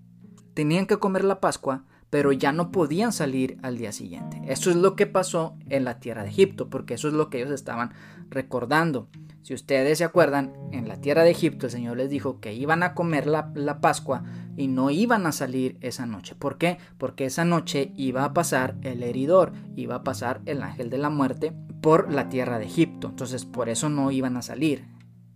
tenían 0.55 0.87
que 0.87 0.99
comer 0.99 1.25
la 1.25 1.41
Pascua, 1.41 1.85
pero 2.13 2.31
ya 2.31 2.53
no 2.53 2.71
podían 2.71 3.11
salir 3.11 3.57
al 3.63 3.79
día 3.79 3.91
siguiente. 3.91 4.43
Eso 4.47 4.69
es 4.69 4.77
lo 4.77 4.97
que 4.97 5.07
pasó 5.07 5.57
en 5.71 5.85
la 5.85 5.99
tierra 5.99 6.23
de 6.23 6.29
Egipto, 6.29 6.69
porque 6.69 6.93
eso 6.93 7.09
es 7.09 7.15
lo 7.15 7.31
que 7.31 7.39
ellos 7.39 7.51
estaban 7.51 7.95
recordando. 8.29 9.09
Si 9.41 9.55
ustedes 9.55 9.97
se 9.97 10.05
acuerdan, 10.05 10.53
en 10.73 10.89
la 10.89 11.01
tierra 11.01 11.25
de 11.25 11.31
Egipto 11.31 11.65
el 11.65 11.73
Señor 11.73 11.97
les 11.97 12.11
dijo 12.11 12.39
que 12.39 12.53
iban 12.53 12.83
a 12.83 12.93
comer 12.93 13.27
la, 13.27 13.51
la, 13.55 13.81
Pascua 13.81 14.25
y 14.59 14.69
no 14.69 14.91
iban 14.91 15.25
a 15.25 15.33
salir 15.33 15.79
esa 15.81 16.05
noche. 16.05 16.35
¿Por 16.35 16.59
qué? 16.59 16.77
Porque 16.99 17.25
esa 17.25 17.47
noche 17.47 17.95
iba 17.97 18.27
a 18.27 18.35
pasar 18.35 18.77
el 18.83 19.03
heridor, 19.03 19.55
iba 19.75 19.95
a 19.95 20.05
pasar 20.05 20.43
el 20.45 20.63
ángel 20.63 20.91
de 20.91 20.99
la 20.99 21.09
muerte 21.09 21.55
por 21.81 22.13
la 22.13 22.29
tierra 22.29 22.59
de 22.59 22.67
Egipto. 22.67 23.09
Entonces 23.09 23.47
por 23.47 23.71
eso 23.71 23.89
no 23.89 24.11
iban 24.11 24.37
a 24.37 24.43
salir. 24.43 24.85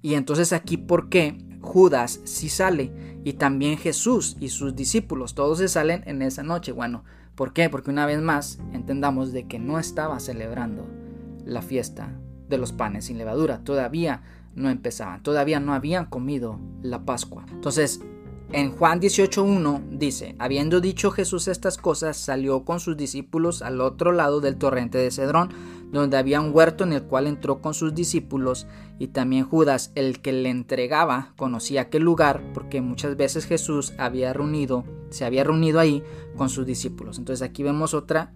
Y 0.02 0.12
entonces 0.12 0.52
aquí, 0.52 0.76
¿por 0.76 1.08
qué? 1.08 1.38
Judas 1.66 2.20
sí 2.24 2.48
sale 2.48 2.92
y 3.24 3.34
también 3.34 3.76
Jesús 3.76 4.36
y 4.40 4.48
sus 4.48 4.76
discípulos, 4.76 5.34
todos 5.34 5.58
se 5.58 5.68
salen 5.68 6.02
en 6.06 6.22
esa 6.22 6.42
noche. 6.42 6.72
Bueno, 6.72 7.04
¿por 7.34 7.52
qué? 7.52 7.68
Porque 7.68 7.90
una 7.90 8.06
vez 8.06 8.22
más 8.22 8.60
entendamos 8.72 9.32
de 9.32 9.46
que 9.46 9.58
no 9.58 9.78
estaba 9.78 10.20
celebrando 10.20 10.86
la 11.44 11.62
fiesta 11.62 12.14
de 12.48 12.56
los 12.56 12.72
panes 12.72 13.06
sin 13.06 13.18
levadura, 13.18 13.64
todavía 13.64 14.22
no 14.54 14.70
empezaban, 14.70 15.22
todavía 15.22 15.60
no 15.60 15.74
habían 15.74 16.06
comido 16.06 16.58
la 16.82 17.04
Pascua. 17.04 17.44
Entonces, 17.50 18.00
en 18.52 18.70
Juan 18.70 19.00
18.1 19.00 19.98
dice, 19.98 20.36
habiendo 20.38 20.80
dicho 20.80 21.10
Jesús 21.10 21.48
estas 21.48 21.78
cosas, 21.78 22.16
salió 22.16 22.64
con 22.64 22.78
sus 22.78 22.96
discípulos 22.96 23.60
al 23.60 23.80
otro 23.80 24.12
lado 24.12 24.40
del 24.40 24.56
torrente 24.56 24.98
de 24.98 25.10
Cedrón, 25.10 25.50
donde 25.92 26.16
había 26.16 26.40
un 26.40 26.54
huerto 26.54 26.84
en 26.84 26.92
el 26.92 27.02
cual 27.04 27.26
entró 27.26 27.60
con 27.60 27.74
sus 27.74 27.94
discípulos, 27.94 28.66
y 28.98 29.08
también 29.08 29.44
Judas, 29.44 29.92
el 29.94 30.20
que 30.20 30.32
le 30.32 30.50
entregaba, 30.50 31.32
conocía 31.36 31.82
aquel 31.82 32.02
lugar, 32.02 32.42
porque 32.54 32.80
muchas 32.80 33.16
veces 33.16 33.44
Jesús 33.44 33.92
había 33.98 34.32
reunido, 34.32 34.84
se 35.10 35.24
había 35.24 35.44
reunido 35.44 35.80
ahí 35.80 36.02
con 36.36 36.48
sus 36.48 36.66
discípulos. 36.66 37.18
Entonces 37.18 37.46
aquí 37.48 37.62
vemos 37.62 37.94
otra 37.94 38.32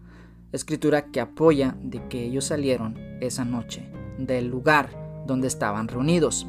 escritura 0.53 1.07
que 1.07 1.21
apoya 1.21 1.77
de 1.83 2.07
que 2.09 2.25
ellos 2.25 2.47
salieron 2.47 2.97
esa 3.21 3.45
noche 3.45 3.91
del 4.19 4.49
lugar 4.49 4.91
donde 5.27 5.49
estaban 5.49 5.89
reunidos. 5.89 6.47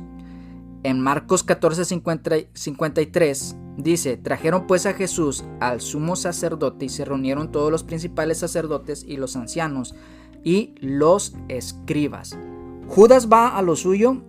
En 0.84 1.00
Marcos 1.00 1.43
14, 1.43 1.86
53 1.86 3.55
dice, 3.77 4.17
trajeron 4.17 4.65
pues 4.65 4.86
a 4.88 4.93
Jesús 4.93 5.43
al 5.60 5.79
sumo 5.79 6.15
sacerdote 6.15 6.86
y 6.86 6.89
se 6.89 7.05
reunieron 7.05 7.51
todos 7.51 7.72
los 7.72 7.84
principales 7.84 8.39
sacerdotes 8.39 9.05
y 9.08 9.17
los 9.17 9.36
ancianos 9.36 9.93
y 10.43 10.75
los 10.79 11.36
escribas. 11.48 12.38
Judas 12.88 13.29
va 13.31 13.57
a 13.57 13.62
lo 13.62 13.75
suyo, 13.75 14.21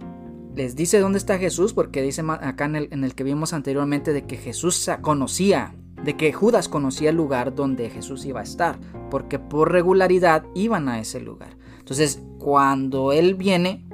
les 0.54 0.76
dice 0.76 1.00
dónde 1.00 1.18
está 1.18 1.38
Jesús, 1.38 1.72
porque 1.72 2.02
dice 2.02 2.22
acá 2.28 2.66
en 2.66 3.04
el, 3.04 3.14
que 3.14 3.24
vimos 3.24 3.52
anteriormente 3.52 4.12
de 4.12 4.26
que 4.26 4.36
Jesús 4.36 4.88
conocía, 5.00 5.74
de 6.04 6.16
que 6.16 6.32
Judas 6.32 6.68
conocía 6.68 7.10
el 7.10 7.16
lugar 7.16 7.54
donde 7.54 7.90
Jesús 7.90 8.24
iba 8.24 8.40
a 8.40 8.44
estar, 8.44 8.78
porque 9.10 9.38
por 9.38 9.72
regularidad 9.72 10.44
iban 10.54 10.88
a 10.88 11.00
ese 11.00 11.20
lugar. 11.20 11.56
Entonces, 11.78 12.22
cuando 12.38 13.12
él 13.12 13.34
viene, 13.34 13.86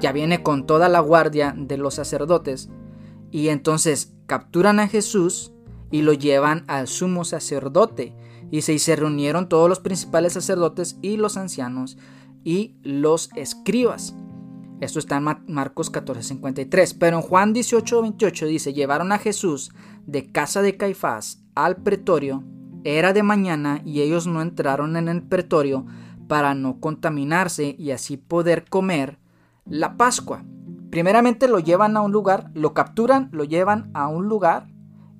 ya 0.00 0.12
viene 0.12 0.42
con 0.42 0.66
toda 0.66 0.88
la 0.88 1.00
guardia 1.00 1.54
de 1.56 1.76
los 1.76 1.94
sacerdotes 1.94 2.70
y 3.30 3.48
entonces 3.48 4.14
capturan 4.26 4.80
a 4.80 4.88
Jesús 4.88 5.52
y 5.90 6.02
lo 6.02 6.12
llevan 6.12 6.64
al 6.68 6.86
sumo 6.86 7.24
sacerdote. 7.24 8.14
Y 8.50 8.62
se, 8.62 8.96
reunieron 8.96 9.48
todos 9.48 9.68
los 9.68 9.80
principales 9.80 10.32
sacerdotes 10.32 10.98
y 11.02 11.16
los 11.16 11.36
ancianos 11.36 11.98
y 12.44 12.76
los 12.82 13.30
escribas. 13.36 14.14
Esto 14.80 14.98
está 14.98 15.16
en 15.16 15.24
Marcos 15.48 15.92
14:53. 15.92 16.96
Pero 16.98 17.16
en 17.16 17.22
Juan 17.22 17.54
18:28 17.54 18.46
dice, 18.46 18.72
llevaron 18.72 19.12
a 19.12 19.18
Jesús 19.18 19.72
de 20.06 20.30
casa 20.30 20.62
de 20.62 20.76
Caifás 20.76 21.42
al 21.54 21.76
pretorio. 21.76 22.44
Era 22.84 23.12
de 23.12 23.22
mañana 23.22 23.82
y 23.84 24.00
ellos 24.00 24.26
no 24.26 24.40
entraron 24.40 24.96
en 24.96 25.08
el 25.08 25.22
pretorio 25.22 25.84
para 26.28 26.54
no 26.54 26.78
contaminarse 26.78 27.74
y 27.78 27.90
así 27.90 28.16
poder 28.16 28.66
comer 28.68 29.18
la 29.66 29.96
Pascua. 29.96 30.44
Primeramente 30.90 31.48
lo 31.48 31.58
llevan 31.58 31.96
a 31.96 32.00
un 32.00 32.12
lugar, 32.12 32.50
lo 32.54 32.72
capturan, 32.72 33.28
lo 33.32 33.44
llevan 33.44 33.90
a 33.94 34.08
un 34.08 34.28
lugar 34.28 34.68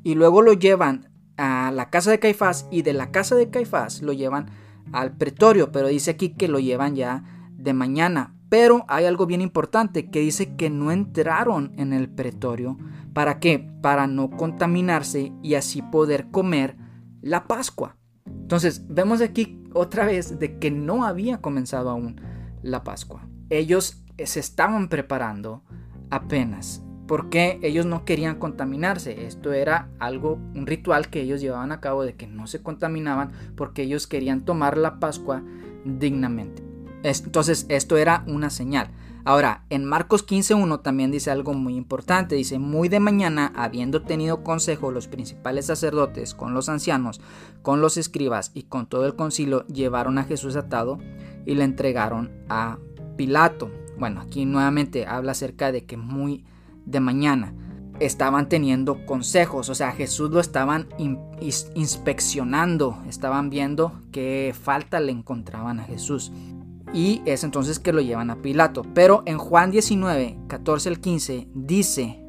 y 0.02 0.14
luego 0.14 0.40
lo 0.40 0.52
llevan 0.52 1.07
a 1.38 1.70
la 1.70 1.88
casa 1.88 2.10
de 2.10 2.18
Caifás 2.18 2.68
y 2.70 2.82
de 2.82 2.92
la 2.92 3.10
casa 3.10 3.34
de 3.34 3.48
Caifás 3.48 4.02
lo 4.02 4.12
llevan 4.12 4.50
al 4.92 5.16
pretorio, 5.16 5.72
pero 5.72 5.88
dice 5.88 6.10
aquí 6.10 6.30
que 6.30 6.48
lo 6.48 6.58
llevan 6.58 6.94
ya 6.94 7.24
de 7.52 7.72
mañana. 7.72 8.34
Pero 8.48 8.84
hay 8.88 9.04
algo 9.04 9.26
bien 9.26 9.40
importante 9.40 10.10
que 10.10 10.20
dice 10.20 10.56
que 10.56 10.70
no 10.70 10.90
entraron 10.90 11.72
en 11.76 11.92
el 11.92 12.08
pretorio. 12.08 12.78
¿Para 13.12 13.40
qué? 13.40 13.58
Para 13.82 14.06
no 14.06 14.30
contaminarse 14.30 15.32
y 15.42 15.54
así 15.54 15.82
poder 15.82 16.30
comer 16.30 16.76
la 17.20 17.46
Pascua. 17.46 17.96
Entonces 18.26 18.86
vemos 18.88 19.20
aquí 19.20 19.62
otra 19.74 20.06
vez 20.06 20.38
de 20.38 20.58
que 20.58 20.70
no 20.70 21.04
había 21.04 21.40
comenzado 21.40 21.90
aún 21.90 22.20
la 22.62 22.84
Pascua. 22.84 23.28
Ellos 23.50 24.02
se 24.24 24.40
estaban 24.40 24.88
preparando 24.88 25.62
apenas 26.10 26.82
porque 27.08 27.58
ellos 27.62 27.86
no 27.86 28.04
querían 28.04 28.38
contaminarse. 28.38 29.26
Esto 29.26 29.52
era 29.52 29.88
algo, 29.98 30.34
un 30.54 30.66
ritual 30.66 31.08
que 31.08 31.22
ellos 31.22 31.40
llevaban 31.40 31.72
a 31.72 31.80
cabo 31.80 32.04
de 32.04 32.14
que 32.14 32.28
no 32.28 32.46
se 32.46 32.62
contaminaban 32.62 33.32
porque 33.56 33.82
ellos 33.82 34.06
querían 34.06 34.44
tomar 34.44 34.76
la 34.76 35.00
Pascua 35.00 35.42
dignamente. 35.84 36.62
Entonces 37.02 37.66
esto 37.70 37.96
era 37.96 38.22
una 38.26 38.50
señal. 38.50 38.90
Ahora, 39.24 39.64
en 39.70 39.84
Marcos 39.84 40.26
15.1 40.26 40.82
también 40.82 41.10
dice 41.10 41.30
algo 41.30 41.54
muy 41.54 41.76
importante. 41.76 42.34
Dice, 42.34 42.58
muy 42.58 42.88
de 42.88 43.00
mañana, 43.00 43.52
habiendo 43.56 44.02
tenido 44.02 44.44
consejo 44.44 44.90
los 44.90 45.08
principales 45.08 45.66
sacerdotes 45.66 46.34
con 46.34 46.54
los 46.54 46.68
ancianos, 46.68 47.20
con 47.62 47.80
los 47.80 47.96
escribas 47.96 48.52
y 48.54 48.64
con 48.64 48.86
todo 48.86 49.06
el 49.06 49.16
concilio, 49.16 49.66
llevaron 49.66 50.18
a 50.18 50.24
Jesús 50.24 50.56
atado 50.56 50.98
y 51.46 51.54
le 51.54 51.64
entregaron 51.64 52.30
a 52.48 52.78
Pilato. 53.16 53.70
Bueno, 53.98 54.20
aquí 54.20 54.44
nuevamente 54.44 55.06
habla 55.06 55.32
acerca 55.32 55.72
de 55.72 55.84
que 55.84 55.96
muy 55.96 56.44
de 56.88 57.00
mañana 57.00 57.54
estaban 58.00 58.48
teniendo 58.48 59.04
consejos, 59.06 59.68
o 59.68 59.74
sea, 59.74 59.92
Jesús 59.92 60.30
lo 60.30 60.40
estaban 60.40 60.88
inspeccionando, 61.74 62.98
estaban 63.08 63.50
viendo 63.50 64.00
qué 64.12 64.54
falta 64.60 65.00
le 65.00 65.12
encontraban 65.12 65.80
a 65.80 65.84
Jesús. 65.84 66.32
Y 66.92 67.22
es 67.26 67.44
entonces 67.44 67.78
que 67.78 67.92
lo 67.92 68.00
llevan 68.00 68.30
a 68.30 68.40
Pilato. 68.40 68.82
Pero 68.94 69.22
en 69.26 69.36
Juan 69.36 69.70
19, 69.70 70.38
14 70.48 70.88
al 70.88 71.00
15 71.00 71.48
dice, 71.54 72.24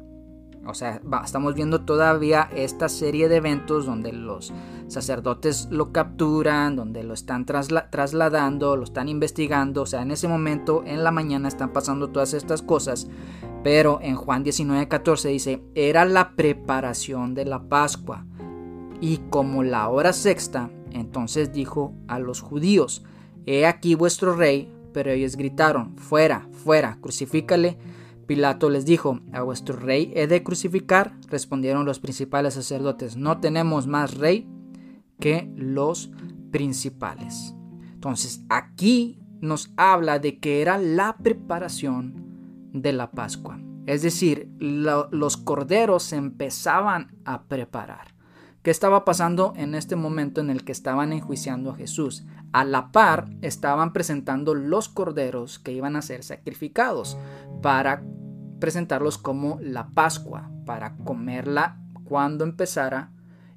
o 0.66 0.74
sea, 0.74 1.00
estamos 1.24 1.54
viendo 1.54 1.80
todavía 1.82 2.48
esta 2.54 2.88
serie 2.88 3.28
de 3.28 3.36
eventos 3.36 3.86
donde 3.86 4.12
los 4.12 4.52
sacerdotes 4.88 5.68
lo 5.70 5.90
capturan, 5.90 6.76
donde 6.76 7.02
lo 7.02 7.14
están 7.14 7.46
trasladando, 7.46 8.76
lo 8.76 8.84
están 8.84 9.08
investigando. 9.08 9.82
O 9.82 9.86
sea, 9.86 10.02
en 10.02 10.10
ese 10.10 10.28
momento, 10.28 10.82
en 10.84 11.02
la 11.02 11.12
mañana, 11.12 11.48
están 11.48 11.72
pasando 11.72 12.10
todas 12.10 12.34
estas 12.34 12.60
cosas. 12.60 13.08
Pero 13.64 14.00
en 14.02 14.16
Juan 14.16 14.44
19:14 14.44 15.28
dice, 15.28 15.62
era 15.74 16.04
la 16.04 16.36
preparación 16.36 17.34
de 17.34 17.46
la 17.46 17.62
Pascua. 17.68 18.26
Y 19.00 19.18
como 19.30 19.62
la 19.62 19.88
hora 19.88 20.12
sexta, 20.12 20.70
entonces 20.90 21.52
dijo 21.52 21.94
a 22.06 22.18
los 22.18 22.42
judíos, 22.42 23.02
he 23.46 23.66
aquí 23.66 23.94
vuestro 23.94 24.36
rey. 24.36 24.70
Pero 24.92 25.10
ellos 25.10 25.36
gritaron, 25.36 25.96
fuera, 25.96 26.48
fuera, 26.52 26.98
crucifícale 27.00 27.78
Pilato 28.30 28.70
les 28.70 28.84
dijo, 28.84 29.18
¿a 29.32 29.42
vuestro 29.42 29.74
rey 29.74 30.12
he 30.14 30.28
de 30.28 30.44
crucificar? 30.44 31.16
Respondieron 31.26 31.84
los 31.84 31.98
principales 31.98 32.54
sacerdotes, 32.54 33.16
no 33.16 33.40
tenemos 33.40 33.88
más 33.88 34.14
rey 34.18 34.48
que 35.18 35.52
los 35.56 36.12
principales. 36.52 37.56
Entonces 37.92 38.44
aquí 38.48 39.18
nos 39.40 39.72
habla 39.76 40.20
de 40.20 40.38
que 40.38 40.62
era 40.62 40.78
la 40.78 41.16
preparación 41.16 42.70
de 42.72 42.92
la 42.92 43.10
Pascua. 43.10 43.58
Es 43.86 44.02
decir, 44.02 44.48
los 44.60 45.36
corderos 45.36 46.04
se 46.04 46.14
empezaban 46.14 47.18
a 47.24 47.48
preparar. 47.48 48.14
¿Qué 48.62 48.70
estaba 48.70 49.04
pasando 49.04 49.54
en 49.56 49.74
este 49.74 49.96
momento 49.96 50.40
en 50.40 50.50
el 50.50 50.64
que 50.64 50.70
estaban 50.70 51.12
enjuiciando 51.12 51.72
a 51.72 51.76
Jesús? 51.76 52.26
A 52.52 52.64
la 52.64 52.92
par 52.92 53.28
estaban 53.42 53.92
presentando 53.92 54.54
los 54.54 54.88
corderos 54.88 55.58
que 55.58 55.72
iban 55.72 55.96
a 55.96 56.02
ser 56.02 56.22
sacrificados 56.22 57.18
para 57.60 58.04
presentarlos 58.60 59.18
como 59.18 59.58
la 59.60 59.88
Pascua, 59.88 60.50
para 60.64 60.96
comerla 60.98 61.80
cuando 62.04 62.44
empezara 62.44 63.10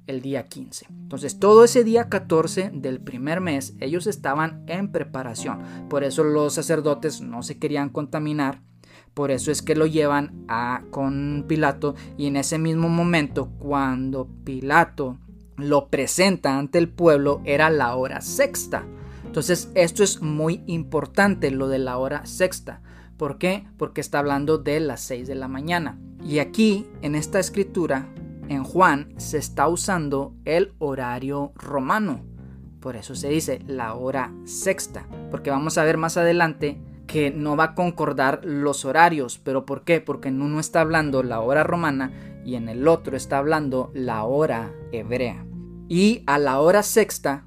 el 0.06 0.20
día 0.20 0.46
15. 0.46 0.86
Entonces 0.90 1.38
todo 1.38 1.64
ese 1.64 1.84
día 1.84 2.08
14 2.08 2.70
del 2.74 3.00
primer 3.00 3.40
mes 3.40 3.74
ellos 3.80 4.06
estaban 4.06 4.64
en 4.66 4.90
preparación. 4.90 5.60
Por 5.88 6.04
eso 6.04 6.24
los 6.24 6.54
sacerdotes 6.54 7.20
no 7.20 7.42
se 7.42 7.58
querían 7.58 7.88
contaminar. 7.88 8.60
Por 9.14 9.30
eso 9.30 9.50
es 9.50 9.62
que 9.62 9.76
lo 9.76 9.86
llevan 9.86 10.44
a 10.48 10.82
con 10.90 11.44
Pilato 11.46 11.94
y 12.16 12.26
en 12.26 12.36
ese 12.36 12.58
mismo 12.58 12.88
momento 12.88 13.50
cuando 13.58 14.28
Pilato 14.44 15.18
lo 15.56 15.88
presenta 15.88 16.58
ante 16.58 16.78
el 16.78 16.88
pueblo 16.88 17.40
era 17.44 17.70
la 17.70 17.94
hora 17.94 18.20
sexta. 18.20 18.84
Entonces 19.24 19.70
esto 19.74 20.02
es 20.02 20.20
muy 20.20 20.62
importante 20.66 21.50
lo 21.50 21.68
de 21.68 21.78
la 21.78 21.96
hora 21.98 22.26
sexta. 22.26 22.82
¿Por 23.16 23.38
qué? 23.38 23.66
Porque 23.76 24.00
está 24.00 24.18
hablando 24.18 24.58
de 24.58 24.80
las 24.80 25.00
6 25.02 25.28
de 25.28 25.34
la 25.34 25.48
mañana. 25.48 25.98
Y 26.24 26.38
aquí 26.38 26.86
en 27.02 27.14
esta 27.14 27.38
escritura 27.38 28.08
en 28.48 28.64
Juan 28.64 29.14
se 29.16 29.38
está 29.38 29.68
usando 29.68 30.34
el 30.44 30.72
horario 30.78 31.52
romano. 31.54 32.24
Por 32.80 32.96
eso 32.96 33.14
se 33.14 33.28
dice 33.28 33.60
la 33.66 33.94
hora 33.94 34.32
sexta, 34.44 35.06
porque 35.30 35.50
vamos 35.50 35.78
a 35.78 35.84
ver 35.84 35.96
más 35.96 36.16
adelante 36.16 36.80
que 37.06 37.30
no 37.30 37.56
va 37.56 37.64
a 37.64 37.74
concordar 37.74 38.40
los 38.44 38.84
horarios. 38.84 39.38
¿Pero 39.38 39.64
por 39.64 39.84
qué? 39.84 40.00
Porque 40.00 40.28
en 40.28 40.42
uno 40.42 40.60
está 40.60 40.80
hablando 40.80 41.22
la 41.22 41.40
hora 41.40 41.62
romana 41.62 42.12
y 42.44 42.56
en 42.56 42.68
el 42.68 42.86
otro 42.88 43.16
está 43.16 43.38
hablando 43.38 43.90
la 43.94 44.24
hora 44.24 44.72
hebrea. 44.92 45.46
Y 45.88 46.22
a 46.26 46.38
la 46.38 46.60
hora 46.60 46.82
sexta, 46.82 47.46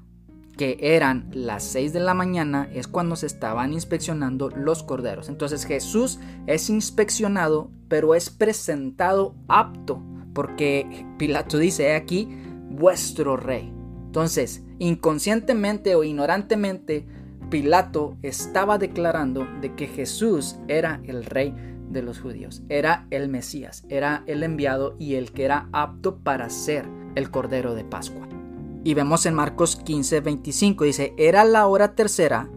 que 0.58 0.76
eran 0.80 1.30
las 1.32 1.62
6 1.64 1.94
de 1.94 2.00
la 2.00 2.12
mañana, 2.12 2.68
es 2.74 2.86
cuando 2.86 3.16
se 3.16 3.26
estaban 3.26 3.72
inspeccionando 3.72 4.50
los 4.50 4.82
corderos. 4.82 5.30
Entonces 5.30 5.64
Jesús 5.64 6.20
es 6.46 6.68
inspeccionado, 6.68 7.70
pero 7.88 8.14
es 8.14 8.28
presentado 8.28 9.34
apto 9.48 10.02
porque 10.38 11.04
Pilato 11.18 11.58
dice, 11.58 11.88
he 11.88 11.94
aquí 11.96 12.28
vuestro 12.70 13.36
rey. 13.36 13.72
Entonces, 14.06 14.62
inconscientemente 14.78 15.96
o 15.96 16.04
ignorantemente, 16.04 17.06
Pilato 17.50 18.16
estaba 18.22 18.78
declarando 18.78 19.48
de 19.60 19.74
que 19.74 19.88
Jesús 19.88 20.56
era 20.68 21.00
el 21.04 21.24
rey 21.24 21.52
de 21.90 22.02
los 22.02 22.20
judíos, 22.20 22.62
era 22.68 23.08
el 23.10 23.28
Mesías, 23.28 23.84
era 23.88 24.22
el 24.26 24.44
enviado 24.44 24.94
y 25.00 25.14
el 25.14 25.32
que 25.32 25.44
era 25.44 25.68
apto 25.72 26.18
para 26.18 26.50
ser 26.50 26.86
el 27.16 27.32
Cordero 27.32 27.74
de 27.74 27.82
Pascua. 27.82 28.28
Y 28.84 28.94
vemos 28.94 29.26
en 29.26 29.34
Marcos 29.34 29.76
15, 29.76 30.20
25, 30.20 30.84
dice, 30.84 31.14
era 31.16 31.44
la 31.44 31.66
hora 31.66 31.94
tercera 31.94 32.48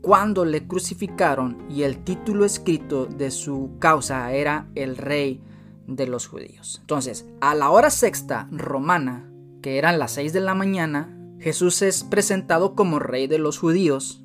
cuando 0.00 0.44
le 0.44 0.66
crucificaron 0.66 1.66
y 1.68 1.82
el 1.82 2.04
título 2.04 2.44
escrito 2.44 3.06
de 3.06 3.30
su 3.30 3.76
causa 3.78 4.32
era 4.32 4.68
el 4.74 4.96
rey 4.96 5.42
de 5.86 6.06
los 6.06 6.26
judíos. 6.26 6.78
Entonces, 6.80 7.26
a 7.40 7.54
la 7.54 7.70
hora 7.70 7.90
sexta 7.90 8.48
romana, 8.52 9.30
que 9.60 9.78
eran 9.78 9.98
las 9.98 10.12
seis 10.12 10.32
de 10.32 10.40
la 10.40 10.54
mañana, 10.54 11.14
Jesús 11.40 11.82
es 11.82 12.04
presentado 12.04 12.74
como 12.74 12.98
rey 12.98 13.26
de 13.26 13.38
los 13.38 13.58
judíos. 13.58 14.24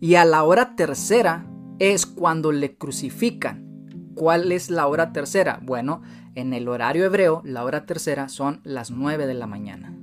Y 0.00 0.16
a 0.16 0.24
la 0.24 0.42
hora 0.44 0.76
tercera 0.76 1.46
es 1.78 2.06
cuando 2.06 2.52
le 2.52 2.76
crucifican. 2.76 3.88
¿Cuál 4.14 4.52
es 4.52 4.70
la 4.70 4.86
hora 4.86 5.12
tercera? 5.12 5.60
Bueno, 5.62 6.02
en 6.34 6.52
el 6.52 6.68
horario 6.68 7.04
hebreo, 7.04 7.42
la 7.44 7.64
hora 7.64 7.86
tercera 7.86 8.28
son 8.28 8.60
las 8.64 8.90
nueve 8.90 9.26
de 9.26 9.34
la 9.34 9.46
mañana. 9.46 9.96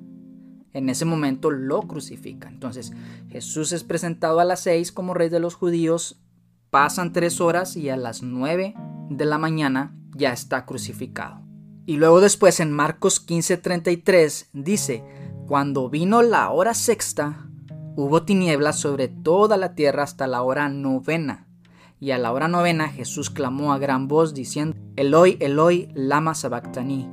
En 0.74 0.90
ese 0.90 1.06
momento 1.06 1.52
lo 1.52 1.82
crucifican. 1.82 2.54
Entonces, 2.54 2.92
Jesús 3.30 3.72
es 3.72 3.84
presentado 3.84 4.40
a 4.40 4.46
las 4.46 4.62
seis 4.62 4.92
como 4.92 5.14
rey 5.14 5.30
de 5.30 5.40
los 5.40 5.56
judíos. 5.56 6.22
Pasan 6.70 7.14
tres 7.14 7.42
horas 7.42 7.76
y 7.76 7.90
a 7.90 7.98
las 7.98 8.22
nueve 8.22 8.76
de 9.10 9.26
la 9.26 9.38
mañana 9.38 9.96
ya 10.16 10.32
está 10.32 10.66
crucificado. 10.66 11.42
Y 11.86 11.98
luego 11.98 12.22
después 12.22 12.60
en 12.60 12.72
Marcos 12.72 13.26
15:33 13.26 14.50
dice, 14.54 15.04
cuando 15.48 15.90
vino 15.90 16.22
la 16.22 16.52
hora 16.52 16.76
sexta, 16.76 17.50
hubo 17.96 18.24
tinieblas 18.24 18.80
sobre 18.80 19.08
toda 19.08 19.58
la 19.58 19.74
tierra 19.74 20.04
hasta 20.04 20.28
la 20.28 20.44
hora 20.44 20.70
novena. 20.70 21.48
Y 22.00 22.12
a 22.12 22.20
la 22.20 22.32
hora 22.32 22.48
novena 22.48 22.88
Jesús 22.88 23.32
clamó 23.32 23.74
a 23.74 23.80
gran 23.80 24.08
voz 24.08 24.36
diciendo, 24.36 24.78
Eloi, 24.96 25.38
Eloi, 25.40 25.90
lama 25.96 26.36
sabactani, 26.36 27.10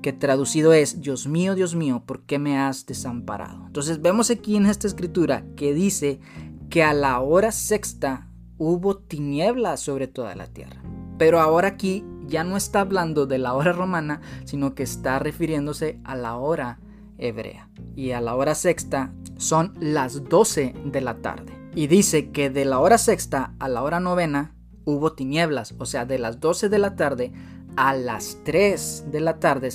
que 0.00 0.12
traducido 0.12 0.72
es, 0.72 1.00
Dios 1.00 1.26
mío, 1.26 1.54
Dios 1.54 1.74
mío, 1.74 2.02
¿por 2.06 2.22
qué 2.22 2.38
me 2.38 2.58
has 2.58 2.86
desamparado? 2.86 3.66
Entonces 3.66 4.00
vemos 4.00 4.30
aquí 4.30 4.56
en 4.56 4.66
esta 4.66 4.86
escritura 4.86 5.44
que 5.56 5.74
dice 5.74 6.20
que 6.68 6.82
a 6.82 6.94
la 6.94 7.20
hora 7.20 7.52
sexta 7.52 8.28
hubo 8.58 8.96
tinieblas 8.96 9.80
sobre 9.80 10.06
toda 10.06 10.34
la 10.34 10.46
tierra. 10.46 10.82
Pero 11.18 11.40
ahora 11.40 11.68
aquí 11.68 12.04
ya 12.26 12.44
no 12.44 12.56
está 12.56 12.80
hablando 12.80 13.26
de 13.26 13.38
la 13.38 13.54
hora 13.54 13.72
romana, 13.72 14.20
sino 14.44 14.74
que 14.74 14.82
está 14.82 15.18
refiriéndose 15.18 16.00
a 16.04 16.14
la 16.14 16.36
hora 16.36 16.78
hebrea. 17.18 17.68
Y 17.96 18.12
a 18.12 18.20
la 18.20 18.34
hora 18.34 18.54
sexta 18.54 19.12
son 19.36 19.74
las 19.80 20.24
12 20.28 20.74
de 20.84 21.00
la 21.00 21.16
tarde. 21.18 21.52
Y 21.74 21.86
dice 21.86 22.30
que 22.30 22.50
de 22.50 22.64
la 22.64 22.78
hora 22.78 22.98
sexta 22.98 23.54
a 23.58 23.68
la 23.68 23.82
hora 23.82 24.00
novena 24.00 24.54
hubo 24.84 25.12
tinieblas, 25.12 25.74
o 25.78 25.86
sea, 25.86 26.04
de 26.04 26.18
las 26.18 26.40
12 26.40 26.68
de 26.68 26.78
la 26.78 26.96
tarde 26.96 27.32
a 27.76 27.94
las 27.94 28.38
3 28.44 29.06
de 29.10 29.20
la 29.20 29.38
tarde 29.38 29.70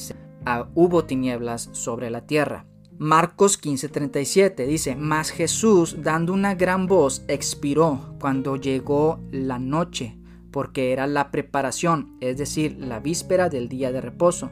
hubo 0.73 1.05
tinieblas 1.05 1.69
sobre 1.71 2.09
la 2.09 2.25
tierra. 2.25 2.65
Marcos 2.97 3.61
15:37 3.61 4.65
dice, 4.65 4.95
mas 4.95 5.29
Jesús 5.29 5.97
dando 6.01 6.31
una 6.31 6.55
gran 6.55 6.87
voz 6.87 7.25
expiró 7.27 8.15
cuando 8.19 8.55
llegó 8.55 9.19
la 9.31 9.59
noche 9.59 10.17
porque 10.51 10.93
era 10.93 11.05
la 11.05 11.31
preparación, 11.31 12.15
es 12.21 12.37
decir, 12.37 12.77
la 12.79 13.01
víspera 13.01 13.49
del 13.49 13.67
día 13.67 13.91
de 13.91 13.99
reposo. 13.99 14.51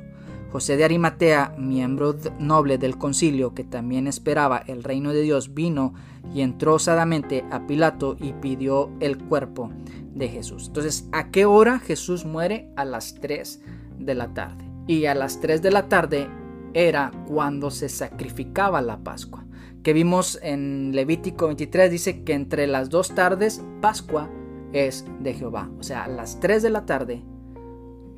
José 0.54 0.78
de 0.78 0.84
Arimatea, 0.84 1.56
miembro 1.58 2.16
noble 2.38 2.78
del 2.78 3.00
concilio 3.00 3.56
que 3.56 3.64
también 3.64 4.06
esperaba 4.06 4.60
el 4.60 4.84
reino 4.84 5.12
de 5.12 5.24
Dios, 5.24 5.56
vino 5.56 5.96
y 6.32 6.42
entró 6.42 6.76
osadamente 6.76 7.44
a 7.50 7.66
Pilato 7.66 8.18
y 8.20 8.34
pidió 8.34 8.92
el 9.00 9.18
cuerpo 9.18 9.72
de 10.14 10.28
Jesús. 10.28 10.68
Entonces, 10.68 11.10
¿a 11.12 11.32
qué 11.32 11.46
hora 11.46 11.80
Jesús 11.80 12.24
muere? 12.26 12.70
A 12.76 12.86
las 12.86 13.16
3 13.16 13.64
de 13.98 14.14
la 14.14 14.36
tarde. 14.36 14.64
Y 14.86 15.08
a 15.08 15.16
las 15.16 15.42
3 15.42 15.64
de 15.64 15.72
la 15.72 15.90
tarde 15.90 16.30
era 16.76 17.12
cuando 17.26 17.72
se 17.72 17.90
sacrificaba 17.90 18.84
la 18.84 19.00
Pascua. 19.00 19.48
Que 19.82 19.94
vimos 19.94 20.38
en 20.44 20.92
Levítico 20.94 21.48
23, 21.48 21.90
dice 21.90 22.24
que 22.24 22.34
entre 22.34 22.68
las 22.68 22.92
dos 22.92 23.16
tardes, 23.16 23.64
Pascua 23.82 24.30
es 24.72 25.04
de 25.20 25.34
Jehová. 25.34 25.72
O 25.80 25.84
sea, 25.84 26.04
a 26.04 26.10
las 26.10 26.40
3 26.40 26.62
de 26.62 26.70
la 26.70 26.86
tarde 26.86 27.24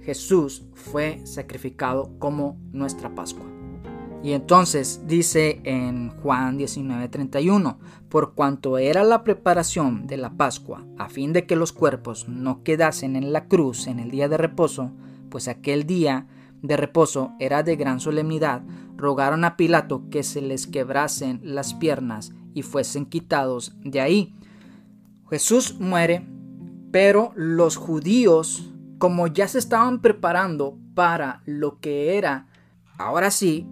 Jesús 0.06 0.64
fue 0.74 1.26
sacrificado 1.26 2.12
como 2.20 2.58
nuestra 2.72 3.16
Pascua. 3.16 3.46
Y 4.24 4.34
entonces 4.34 5.02
dice 5.08 5.62
en 5.64 6.10
Juan 6.10 6.58
19:31, 6.58 7.78
por 8.10 8.34
cuanto 8.34 8.78
era 8.78 9.04
la 9.04 9.24
preparación 9.24 10.08
de 10.08 10.18
la 10.18 10.32
Pascua, 10.32 10.86
a 10.98 11.10
fin 11.10 11.34
de 11.34 11.46
que 11.46 11.56
los 11.56 11.74
cuerpos 11.74 12.28
no 12.28 12.64
quedasen 12.64 13.16
en 13.16 13.34
la 13.34 13.48
cruz 13.48 13.88
en 13.88 14.00
el 14.00 14.12
día 14.12 14.28
de 14.28 14.38
reposo, 14.38 14.92
pues 15.30 15.48
aquel 15.48 15.86
día 15.86 16.28
de 16.62 16.78
reposo 16.78 17.34
era 17.40 17.62
de 17.62 17.76
gran 17.76 18.00
solemnidad, 18.00 18.64
rogaron 18.96 19.44
a 19.44 19.58
Pilato 19.58 20.04
que 20.10 20.24
se 20.24 20.42
les 20.42 20.66
quebrasen 20.66 21.40
las 21.44 21.74
piernas 21.74 22.34
y 22.54 22.62
fuesen 22.62 23.06
quitados 23.06 23.76
de 23.84 24.02
ahí. 24.02 24.34
Jesús 25.30 25.80
muere 25.80 26.26
pero 26.96 27.34
los 27.36 27.76
judíos, 27.76 28.72
como 28.98 29.28
ya 29.28 29.48
se 29.48 29.60
estaban 29.60 30.02
preparando 30.02 30.78
para 30.94 31.42
lo 31.46 31.80
que 31.80 32.18
era, 32.18 32.48
ahora 32.98 33.32
sí, 33.32 33.68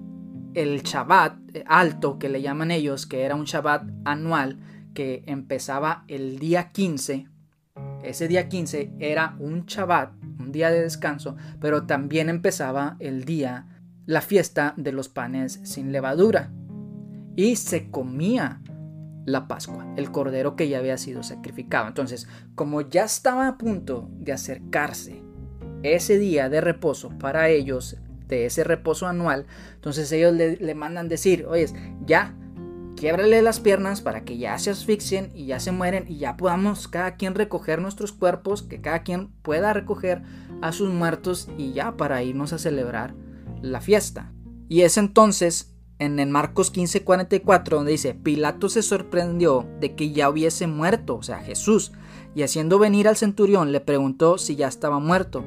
el 0.54 0.84
Shabbat 0.84 1.38
alto 1.66 2.20
que 2.20 2.30
le 2.30 2.42
llaman 2.42 2.72
ellos, 2.72 3.06
que 3.06 3.24
era 3.24 3.36
un 3.36 3.46
Shabbat 3.46 3.90
anual 4.06 4.60
que 4.94 5.24
empezaba 5.26 6.04
el 6.08 6.38
día 6.38 6.72
15, 6.72 7.28
ese 8.04 8.28
día 8.28 8.50
15 8.50 8.94
era 9.00 9.36
un 9.40 9.66
Shabbat, 9.66 10.12
un 10.40 10.52
día 10.52 10.70
de 10.70 10.82
descanso, 10.82 11.38
pero 11.60 11.86
también 11.86 12.30
empezaba 12.30 12.98
el 13.00 13.24
día, 13.24 13.66
la 14.06 14.22
fiesta 14.22 14.74
de 14.76 14.92
los 14.92 15.08
panes 15.08 15.62
sin 15.64 15.92
levadura. 15.92 16.52
Y 17.36 17.56
se 17.56 17.90
comía 17.90 18.62
la 19.26 19.48
Pascua, 19.48 19.88
el 19.96 20.12
cordero 20.12 20.56
que 20.56 20.68
ya 20.68 20.80
había 20.80 20.98
sido 20.98 21.24
sacrificado. 21.24 21.88
Entonces, 21.88 22.28
como 22.56 22.82
ya 22.82 23.06
estaba 23.06 23.48
a 23.48 23.58
punto 23.58 24.10
de 24.12 24.34
acercarse 24.34 25.22
ese 25.84 26.18
día 26.18 26.50
de 26.50 26.62
reposo 26.62 27.10
para 27.20 27.50
ellos, 27.50 27.98
de 28.28 28.46
ese 28.46 28.64
reposo 28.64 29.08
anual, 29.08 29.46
entonces 29.76 30.12
ellos 30.12 30.34
le, 30.34 30.76
mandan 30.76 31.08
decir, 31.08 31.46
oye, 31.48 31.68
ya, 32.06 32.36
quiebrale 32.96 33.42
las 33.42 33.60
piernas 33.60 34.02
para 34.02 34.24
que 34.24 34.38
ya 34.38 34.58
se 34.58 34.72
asfixien 34.72 35.32
y 35.34 35.46
ya 35.46 35.60
se 35.60 35.72
mueren 35.72 36.06
y 36.08 36.18
ya 36.18 36.38
podamos 36.38 36.88
cada 36.88 37.16
quien 37.16 37.36
recoger 37.36 37.82
nuestros 37.82 38.12
cuerpos, 38.12 38.64
que 38.64 38.82
cada 38.82 39.04
quien 39.04 39.30
pueda 39.42 39.74
recoger 39.74 40.22
a 40.62 40.72
sus 40.72 40.90
muertos 40.90 41.50
y 41.58 41.74
ya 41.74 41.98
para 41.98 42.24
irnos 42.24 42.54
a 42.54 42.60
celebrar 42.60 43.14
la 43.62 43.82
fiesta. 43.82 44.32
Y 44.70 44.82
es 44.82 44.98
entonces 44.98 45.73
en 46.04 46.32
Marcos 46.32 46.72
15:44 46.72 47.78
donde 47.78 47.92
dice, 47.92 48.14
Pilato 48.14 48.70
se 48.70 48.82
sorprendió 48.82 49.68
de 49.80 49.96
que 49.96 50.12
ya 50.12 50.30
hubiese 50.30 50.68
muerto, 50.68 51.16
o 51.16 51.24
sea, 51.24 51.40
Jesús, 51.40 51.92
y 52.36 52.44
haciendo 52.44 52.80
venir 52.80 53.08
al 53.08 53.18
centurión 53.18 53.72
le 53.72 53.80
preguntó 53.80 54.38
si 54.38 54.56
ya 54.56 54.68
estaba 54.68 55.00
muerto. 55.00 55.44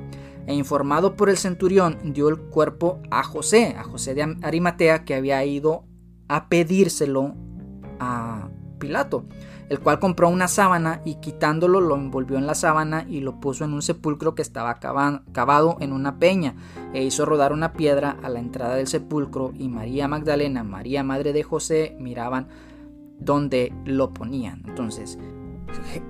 E 0.46 0.54
informado 0.54 1.16
por 1.16 1.28
el 1.28 1.36
centurión, 1.36 1.98
dio 2.04 2.28
el 2.28 2.38
cuerpo 2.38 3.00
a 3.10 3.24
José, 3.24 3.74
a 3.76 3.82
José 3.82 4.14
de 4.14 4.36
Arimatea, 4.42 5.04
que 5.04 5.14
había 5.14 5.44
ido 5.44 5.84
a 6.28 6.48
pedírselo 6.48 7.34
a 7.98 8.48
Pilato, 8.78 9.26
el 9.68 9.80
cual 9.80 9.98
compró 9.98 10.28
una 10.28 10.48
sábana 10.48 11.00
y 11.04 11.16
quitándolo 11.16 11.80
lo 11.80 11.96
envolvió 11.96 12.38
en 12.38 12.46
la 12.46 12.54
sábana 12.54 13.04
y 13.08 13.20
lo 13.20 13.40
puso 13.40 13.64
en 13.64 13.72
un 13.72 13.82
sepulcro 13.82 14.34
que 14.34 14.42
estaba 14.42 14.78
cavado 14.78 15.76
en 15.80 15.92
una 15.92 16.18
peña 16.18 16.54
e 16.92 17.02
hizo 17.02 17.26
rodar 17.26 17.52
una 17.52 17.72
piedra 17.72 18.16
a 18.22 18.28
la 18.28 18.38
entrada 18.38 18.76
del 18.76 18.86
sepulcro 18.86 19.52
y 19.56 19.68
María 19.68 20.08
Magdalena, 20.08 20.62
María 20.62 21.02
madre 21.02 21.32
de 21.32 21.42
José, 21.42 21.96
miraban 21.98 22.48
donde 23.18 23.72
lo 23.84 24.12
ponían. 24.12 24.62
Entonces, 24.66 25.18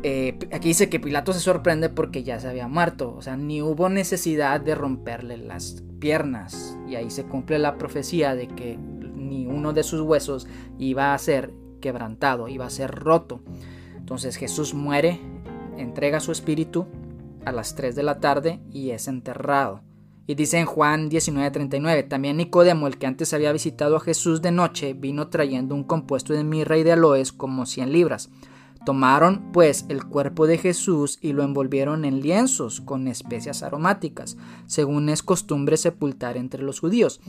eh, 0.02 0.38
aquí 0.52 0.68
dice 0.68 0.88
que 0.88 1.00
Pilato 1.00 1.32
se 1.32 1.40
sorprende 1.40 1.88
porque 1.88 2.22
ya 2.22 2.38
se 2.40 2.48
había 2.48 2.68
muerto, 2.68 3.14
o 3.14 3.22
sea, 3.22 3.36
ni 3.36 3.62
hubo 3.62 3.88
necesidad 3.88 4.60
de 4.60 4.74
romperle 4.74 5.36
las 5.38 5.82
piernas 5.98 6.78
y 6.86 6.96
ahí 6.96 7.10
se 7.10 7.24
cumple 7.24 7.58
la 7.58 7.78
profecía 7.78 8.34
de 8.34 8.48
que 8.48 8.76
ni 8.76 9.46
uno 9.46 9.72
de 9.72 9.82
sus 9.82 10.00
huesos 10.00 10.46
iba 10.78 11.14
a 11.14 11.18
ser 11.18 11.52
quebrantado, 11.86 12.48
iba 12.48 12.66
a 12.66 12.70
ser 12.70 12.90
roto. 12.90 13.40
Entonces 13.96 14.34
Jesús 14.34 14.74
muere, 14.74 15.20
entrega 15.76 16.18
su 16.18 16.32
espíritu 16.32 16.88
a 17.44 17.52
las 17.52 17.76
3 17.76 17.94
de 17.94 18.02
la 18.02 18.18
tarde 18.18 18.58
y 18.72 18.90
es 18.90 19.06
enterrado. 19.06 19.82
Y 20.26 20.34
dice 20.34 20.58
en 20.58 20.66
Juan 20.66 21.08
19:39, 21.08 22.08
también 22.08 22.38
Nicodemo, 22.38 22.88
el 22.88 22.98
que 22.98 23.06
antes 23.06 23.32
había 23.32 23.52
visitado 23.52 23.94
a 23.94 24.00
Jesús 24.00 24.42
de 24.42 24.50
noche, 24.50 24.94
vino 24.94 25.28
trayendo 25.28 25.76
un 25.76 25.84
compuesto 25.84 26.32
de 26.32 26.42
mirra 26.42 26.76
y 26.76 26.82
de 26.82 26.90
aloes 26.90 27.32
como 27.32 27.66
100 27.66 27.92
libras. 27.92 28.30
Tomaron 28.86 29.50
pues 29.52 29.84
el 29.88 30.04
cuerpo 30.04 30.46
de 30.46 30.58
Jesús 30.58 31.18
y 31.20 31.32
lo 31.32 31.42
envolvieron 31.42 32.04
en 32.04 32.20
lienzos 32.20 32.80
con 32.80 33.08
especias 33.08 33.64
aromáticas, 33.64 34.36
según 34.66 35.08
es 35.08 35.24
costumbre 35.24 35.76
sepultar 35.76 36.36
entre 36.36 36.62
los 36.62 36.78
judíos. 36.78 37.20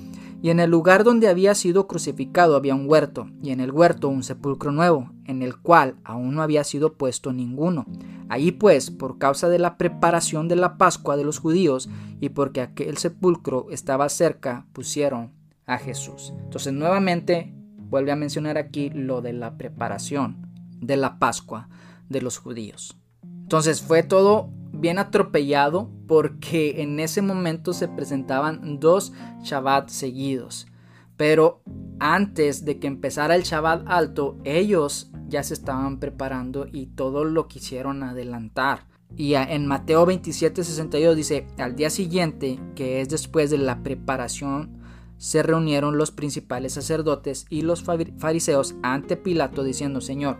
Y 0.44 0.52
en 0.52 0.60
el 0.60 0.70
lugar 0.70 1.04
donde 1.04 1.28
había 1.28 1.56
sido 1.56 1.88
crucificado 1.88 2.56
había 2.56 2.76
un 2.76 2.88
huerto, 2.88 3.32
y 3.42 3.50
en 3.50 3.60
el 3.60 3.72
huerto 3.72 4.08
un 4.08 4.22
sepulcro 4.22 4.72
nuevo, 4.72 5.12
en 5.26 5.42
el 5.42 5.58
cual 5.58 5.96
aún 6.04 6.36
no 6.36 6.44
había 6.44 6.64
sido 6.64 6.94
puesto 6.94 7.34
ninguno. 7.34 7.88
Allí 8.30 8.52
pues, 8.52 8.92
por 8.92 9.18
causa 9.18 9.50
de 9.50 9.58
la 9.58 9.80
preparación 9.80 10.48
de 10.48 10.58
la 10.58 10.78
Pascua 10.78 11.18
de 11.18 11.24
los 11.24 11.40
judíos, 11.40 11.90
y 12.22 12.30
porque 12.30 12.62
aquel 12.62 12.98
sepulcro 12.98 13.66
estaba 13.72 14.10
cerca, 14.10 14.68
pusieron 14.74 15.34
a 15.66 15.80
Jesús. 15.80 16.36
Entonces 16.44 16.72
nuevamente 16.72 17.52
vuelve 17.78 18.12
a 18.12 18.16
mencionar 18.16 18.60
aquí 18.60 18.92
lo 18.92 19.24
de 19.24 19.34
la 19.34 19.58
preparación 19.58 20.47
de 20.80 20.98
la 20.98 21.20
Pascua 21.20 21.70
de 22.10 22.22
los 22.22 22.38
judíos. 22.38 22.98
Entonces 23.24 23.82
fue 23.82 24.04
todo 24.04 24.50
bien 24.74 25.00
atropellado 25.00 25.90
porque 26.08 26.82
en 26.82 27.00
ese 27.00 27.22
momento 27.22 27.74
se 27.74 27.88
presentaban 27.88 28.80
dos 28.80 29.14
Shabbat 29.44 29.90
seguidos. 29.90 30.68
Pero 31.16 31.64
antes 32.00 32.64
de 32.64 32.80
que 32.80 32.88
empezara 32.88 33.36
el 33.36 33.44
Shabbat 33.44 33.88
alto, 33.88 34.38
ellos 34.44 35.12
ya 35.28 35.44
se 35.44 35.54
estaban 35.54 36.00
preparando 36.00 36.68
y 36.72 36.88
todo 36.88 37.24
lo 37.24 37.48
quisieron 37.48 38.04
adelantar. 38.04 38.86
Y 39.16 39.34
en 39.34 39.66
Mateo 39.66 40.06
27, 40.06 40.64
62 40.64 41.16
dice, 41.16 41.48
al 41.58 41.76
día 41.76 41.90
siguiente, 41.90 42.60
que 42.76 43.02
es 43.02 43.10
después 43.10 43.50
de 43.50 43.58
la 43.58 43.82
preparación, 43.82 44.78
se 45.18 45.42
reunieron 45.42 45.98
los 45.98 46.12
principales 46.12 46.74
sacerdotes 46.74 47.46
y 47.50 47.64
los 47.64 47.84
fariseos 47.84 48.76
ante 48.84 49.18
Pilato 49.18 49.64
diciendo, 49.64 50.02
Señor, 50.02 50.38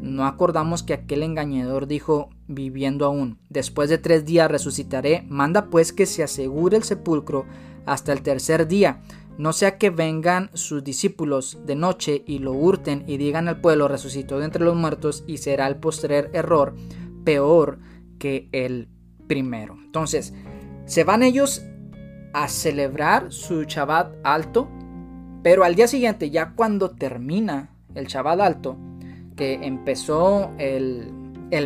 no 0.00 0.26
acordamos 0.26 0.82
que 0.82 0.94
aquel 0.94 1.22
engañador 1.22 1.86
dijo, 1.86 2.30
viviendo 2.46 3.04
aún, 3.04 3.38
después 3.48 3.90
de 3.90 3.98
tres 3.98 4.24
días 4.24 4.50
resucitaré, 4.50 5.24
manda 5.28 5.70
pues 5.70 5.92
que 5.92 6.06
se 6.06 6.22
asegure 6.22 6.76
el 6.76 6.84
sepulcro 6.84 7.46
hasta 7.86 8.12
el 8.12 8.22
tercer 8.22 8.68
día, 8.68 9.02
no 9.38 9.52
sea 9.52 9.78
que 9.78 9.90
vengan 9.90 10.50
sus 10.54 10.82
discípulos 10.82 11.58
de 11.64 11.76
noche 11.76 12.24
y 12.26 12.40
lo 12.40 12.52
hurten 12.52 13.04
y 13.06 13.16
digan 13.18 13.48
al 13.48 13.60
pueblo 13.60 13.86
resucitó 13.86 14.38
de 14.40 14.46
entre 14.46 14.64
los 14.64 14.76
muertos 14.76 15.24
y 15.26 15.38
será 15.38 15.68
el 15.68 15.76
postrer 15.76 16.30
error 16.32 16.74
peor 17.24 17.78
que 18.18 18.48
el 18.52 18.88
primero. 19.28 19.78
Entonces, 19.80 20.34
se 20.86 21.04
van 21.04 21.22
ellos 21.22 21.62
a 22.32 22.48
celebrar 22.48 23.32
su 23.32 23.62
Shabbat 23.62 24.16
alto, 24.24 24.68
pero 25.42 25.64
al 25.64 25.76
día 25.76 25.86
siguiente, 25.86 26.30
ya 26.30 26.54
cuando 26.54 26.90
termina 26.90 27.70
el 27.94 28.06
Shabbat 28.06 28.40
alto, 28.40 28.76
que 29.38 29.54
empezó 29.62 30.50
el, 30.58 31.14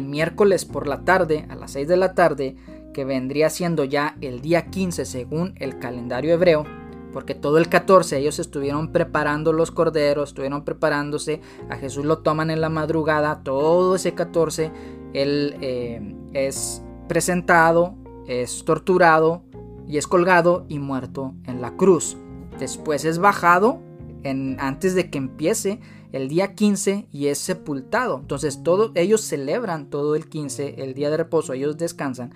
miércoles 0.02 0.66
por 0.66 0.86
la 0.86 1.04
tarde, 1.04 1.46
a 1.48 1.56
las 1.56 1.72
6 1.72 1.88
de 1.88 1.96
la 1.96 2.14
tarde, 2.14 2.54
que 2.92 3.06
vendría 3.06 3.48
siendo 3.48 3.84
ya 3.84 4.14
el 4.20 4.42
día 4.42 4.66
15 4.66 5.06
según 5.06 5.54
el 5.56 5.78
calendario 5.78 6.34
hebreo, 6.34 6.66
porque 7.14 7.34
todo 7.34 7.56
el 7.56 7.70
14 7.70 8.18
ellos 8.18 8.38
estuvieron 8.38 8.92
preparando 8.92 9.54
los 9.54 9.70
corderos, 9.70 10.30
estuvieron 10.30 10.64
preparándose, 10.64 11.40
a 11.70 11.76
Jesús 11.76 12.04
lo 12.04 12.18
toman 12.18 12.50
en 12.50 12.60
la 12.60 12.68
madrugada, 12.68 13.42
todo 13.42 13.96
ese 13.96 14.12
14 14.12 14.70
él 15.14 15.56
eh, 15.62 16.14
es 16.34 16.82
presentado, 17.08 17.94
es 18.26 18.64
torturado 18.66 19.42
y 19.88 19.96
es 19.96 20.06
colgado 20.06 20.66
y 20.68 20.78
muerto 20.78 21.34
en 21.46 21.62
la 21.62 21.76
cruz. 21.76 22.18
Después 22.58 23.06
es 23.06 23.18
bajado 23.18 23.80
en, 24.24 24.58
antes 24.60 24.94
de 24.94 25.08
que 25.08 25.18
empiece 25.18 25.80
el 26.12 26.28
día 26.28 26.54
15 26.54 27.08
y 27.10 27.26
es 27.26 27.38
sepultado. 27.38 28.20
Entonces 28.20 28.62
todos 28.62 28.92
ellos 28.94 29.22
celebran 29.22 29.90
todo 29.90 30.14
el 30.14 30.28
15, 30.28 30.82
el 30.82 30.94
día 30.94 31.10
de 31.10 31.16
reposo, 31.16 31.54
ellos 31.54 31.78
descansan. 31.78 32.32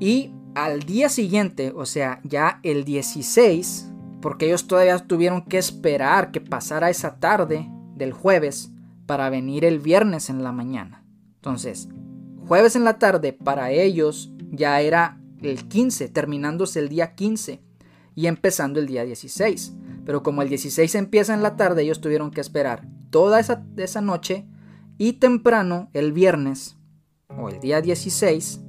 Y 0.00 0.32
al 0.54 0.84
día 0.84 1.08
siguiente, 1.08 1.72
o 1.74 1.84
sea, 1.84 2.20
ya 2.24 2.60
el 2.62 2.84
16, 2.84 3.92
porque 4.22 4.46
ellos 4.46 4.66
todavía 4.66 4.98
tuvieron 4.98 5.42
que 5.42 5.58
esperar 5.58 6.30
que 6.30 6.40
pasara 6.40 6.88
esa 6.88 7.18
tarde 7.18 7.68
del 7.94 8.12
jueves 8.12 8.70
para 9.06 9.28
venir 9.28 9.64
el 9.64 9.80
viernes 9.80 10.30
en 10.30 10.42
la 10.42 10.52
mañana. 10.52 11.04
Entonces, 11.36 11.88
jueves 12.46 12.76
en 12.76 12.84
la 12.84 12.98
tarde 12.98 13.32
para 13.32 13.70
ellos 13.70 14.32
ya 14.50 14.80
era 14.80 15.20
el 15.42 15.68
15, 15.68 16.08
terminándose 16.08 16.78
el 16.78 16.88
día 16.88 17.14
15 17.14 17.60
y 18.14 18.26
empezando 18.26 18.80
el 18.80 18.86
día 18.86 19.04
16. 19.04 19.74
Pero 20.04 20.22
como 20.22 20.42
el 20.42 20.48
16 20.48 20.94
empieza 20.94 21.34
en 21.34 21.42
la 21.42 21.56
tarde, 21.56 21.82
ellos 21.82 22.00
tuvieron 22.00 22.30
que 22.30 22.40
esperar 22.40 22.86
toda 23.16 23.40
esa, 23.40 23.64
esa 23.78 24.02
noche 24.02 24.44
y 24.98 25.14
temprano 25.14 25.88
el 25.94 26.12
viernes 26.12 26.76
o 27.34 27.48
el 27.48 27.60
día 27.60 27.80
16, 27.80 28.60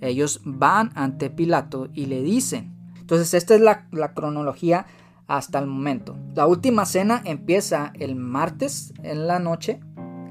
ellos 0.00 0.40
van 0.46 0.92
ante 0.94 1.28
Pilato 1.28 1.90
y 1.92 2.06
le 2.06 2.22
dicen. 2.22 2.74
Entonces 2.98 3.34
esta 3.34 3.54
es 3.54 3.60
la, 3.60 3.88
la 3.92 4.14
cronología 4.14 4.86
hasta 5.26 5.58
el 5.58 5.66
momento. 5.66 6.16
La 6.34 6.46
última 6.46 6.86
cena 6.86 7.20
empieza 7.26 7.92
el 8.00 8.16
martes 8.16 8.94
en 9.02 9.26
la 9.26 9.38
noche, 9.38 9.80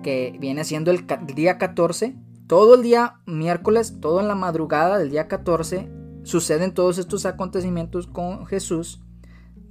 que 0.02 0.36
viene 0.40 0.64
siendo 0.64 0.90
el 0.90 1.06
día 1.36 1.60
14. 1.60 2.16
Todo 2.48 2.74
el 2.74 2.82
día 2.82 3.20
miércoles, 3.28 4.00
todo 4.02 4.22
en 4.22 4.28
la 4.28 4.34
madrugada 4.34 4.98
del 4.98 5.12
día 5.12 5.28
14, 5.28 5.88
suceden 6.24 6.74
todos 6.74 6.98
estos 6.98 7.28
acontecimientos 7.28 8.08
con 8.08 8.48
Jesús 8.48 9.04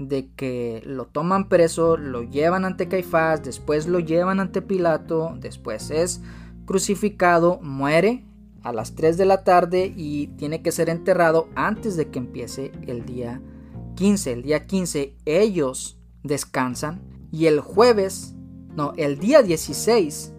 de 0.01 0.33
que 0.35 0.83
lo 0.87 1.07
toman 1.07 1.49
preso, 1.49 1.97
lo 1.99 2.23
llevan 2.23 2.65
ante 2.65 2.89
Caifás, 2.89 3.43
después 3.43 3.87
lo 3.87 4.01
llevan 4.01 4.41
ante 4.41 4.63
Pilato, 4.63 5.37
después 5.39 5.91
es 5.91 6.23
crucificado, 6.65 7.61
muere 7.63 8.25
a 8.63 8.73
las 8.73 8.95
3 8.95 9.19
de 9.19 9.27
la 9.27 9.45
tarde 9.45 9.93
y 9.95 10.29
tiene 10.39 10.63
que 10.63 10.73
ser 10.73 10.89
enterrado 10.89 11.49
antes 11.55 11.97
de 11.97 12.09
que 12.09 12.19
empiece 12.19 12.73
el 12.87 13.05
día 13.05 13.43
15. 13.97 14.33
El 14.33 14.43
día 14.43 14.67
15 14.67 15.17
ellos 15.27 15.99
descansan 16.23 17.03
y 17.31 17.47
el 17.47 17.61
jueves, 17.61 18.35
no, 18.75 18.95
el 18.97 19.19
día 19.19 19.43
16 19.43 20.33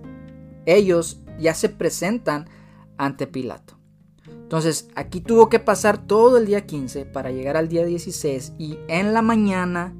ellos 0.66 1.22
ya 1.40 1.54
se 1.54 1.70
presentan 1.70 2.48
ante 2.98 3.28
Pilato. 3.28 3.81
Entonces 4.52 4.90
aquí 4.96 5.22
tuvo 5.22 5.48
que 5.48 5.60
pasar 5.60 6.06
todo 6.06 6.36
el 6.36 6.46
día 6.46 6.66
15 6.66 7.06
para 7.06 7.32
llegar 7.32 7.56
al 7.56 7.70
día 7.70 7.86
16 7.86 8.56
y 8.60 8.80
en 8.90 9.14
la 9.14 9.22
mañana 9.22 9.94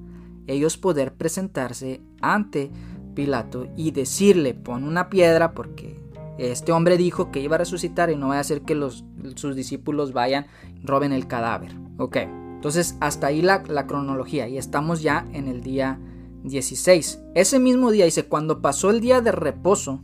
ellos 0.46 0.76
poder 0.76 1.14
presentarse 1.14 2.02
ante 2.20 2.70
Pilato 3.16 3.68
y 3.78 3.92
decirle 3.92 4.54
pon 4.54 4.84
una 4.84 5.10
piedra 5.10 5.54
porque 5.54 6.02
este 6.38 6.74
hombre 6.74 6.98
dijo 6.98 7.32
que 7.32 7.40
iba 7.40 7.56
a 7.56 7.60
resucitar 7.60 8.10
y 8.10 8.18
no 8.18 8.28
va 8.28 8.36
a 8.36 8.40
hacer 8.42 8.64
que 8.64 8.76
los, 8.76 9.06
sus 9.36 9.56
discípulos 9.56 10.12
vayan 10.12 10.48
roben 10.84 11.14
el 11.14 11.28
cadáver. 11.28 11.72
Ok, 11.98 12.18
entonces 12.18 12.98
hasta 13.00 13.28
ahí 13.28 13.42
la, 13.42 13.64
la 13.70 13.88
cronología 13.88 14.50
y 14.50 14.58
estamos 14.58 15.02
ya 15.02 15.30
en 15.32 15.48
el 15.48 15.62
día 15.62 15.98
16. 16.44 17.22
Ese 17.36 17.58
mismo 17.58 17.90
día 17.90 18.04
dice, 18.04 18.26
cuando 18.26 18.62
pasó 18.62 18.90
el 18.90 19.00
día 19.00 19.22
de 19.22 19.32
reposo, 19.32 20.02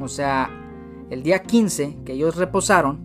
o 0.00 0.08
sea, 0.08 0.50
el 1.10 1.22
día 1.22 1.42
15 1.44 1.98
que 2.04 2.14
ellos 2.14 2.34
reposaron, 2.34 3.03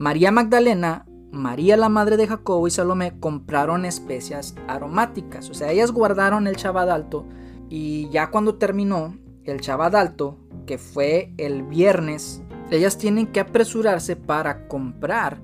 María 0.00 0.32
Magdalena, 0.32 1.04
María 1.30 1.76
la 1.76 1.90
madre 1.90 2.16
de 2.16 2.26
Jacobo 2.26 2.66
y 2.66 2.70
Salomé 2.70 3.20
compraron 3.20 3.84
especias 3.84 4.54
aromáticas. 4.66 5.50
O 5.50 5.54
sea, 5.54 5.72
ellas 5.72 5.92
guardaron 5.92 6.46
el 6.46 6.56
alto 6.64 7.26
y 7.68 8.08
ya 8.08 8.30
cuando 8.30 8.54
terminó 8.54 9.18
el 9.44 9.60
alto, 9.68 10.38
que 10.64 10.78
fue 10.78 11.34
el 11.36 11.64
viernes, 11.64 12.42
ellas 12.70 12.96
tienen 12.96 13.26
que 13.26 13.40
apresurarse 13.40 14.16
para 14.16 14.68
comprar 14.68 15.42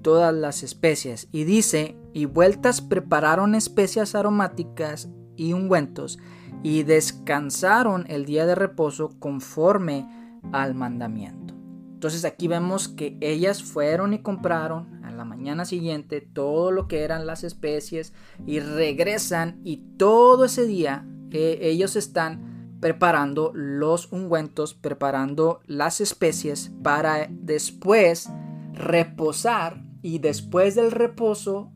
todas 0.00 0.34
las 0.34 0.62
especias. 0.62 1.28
Y 1.30 1.44
dice, 1.44 1.98
y 2.14 2.24
vueltas 2.24 2.80
prepararon 2.80 3.54
especias 3.54 4.14
aromáticas 4.14 5.10
y 5.36 5.52
ungüentos, 5.52 6.18
y 6.62 6.84
descansaron 6.84 8.06
el 8.08 8.24
día 8.24 8.46
de 8.46 8.54
reposo 8.54 9.10
conforme 9.18 10.08
al 10.50 10.74
mandamiento. 10.74 11.57
Entonces 11.98 12.24
aquí 12.24 12.46
vemos 12.46 12.86
que 12.86 13.18
ellas 13.20 13.64
fueron 13.64 14.14
y 14.14 14.20
compraron 14.20 15.04
a 15.04 15.10
la 15.10 15.24
mañana 15.24 15.64
siguiente 15.64 16.20
todo 16.20 16.70
lo 16.70 16.86
que 16.86 17.02
eran 17.02 17.26
las 17.26 17.42
especies 17.42 18.12
y 18.46 18.60
regresan 18.60 19.60
y 19.64 19.78
todo 19.96 20.44
ese 20.44 20.64
día 20.64 21.04
eh, 21.32 21.58
ellos 21.60 21.96
están 21.96 22.78
preparando 22.78 23.50
los 23.52 24.12
ungüentos, 24.12 24.74
preparando 24.74 25.58
las 25.66 26.00
especies 26.00 26.70
para 26.84 27.26
después 27.32 28.30
reposar 28.74 29.82
y 30.00 30.20
después 30.20 30.76
del 30.76 30.92
reposo 30.92 31.72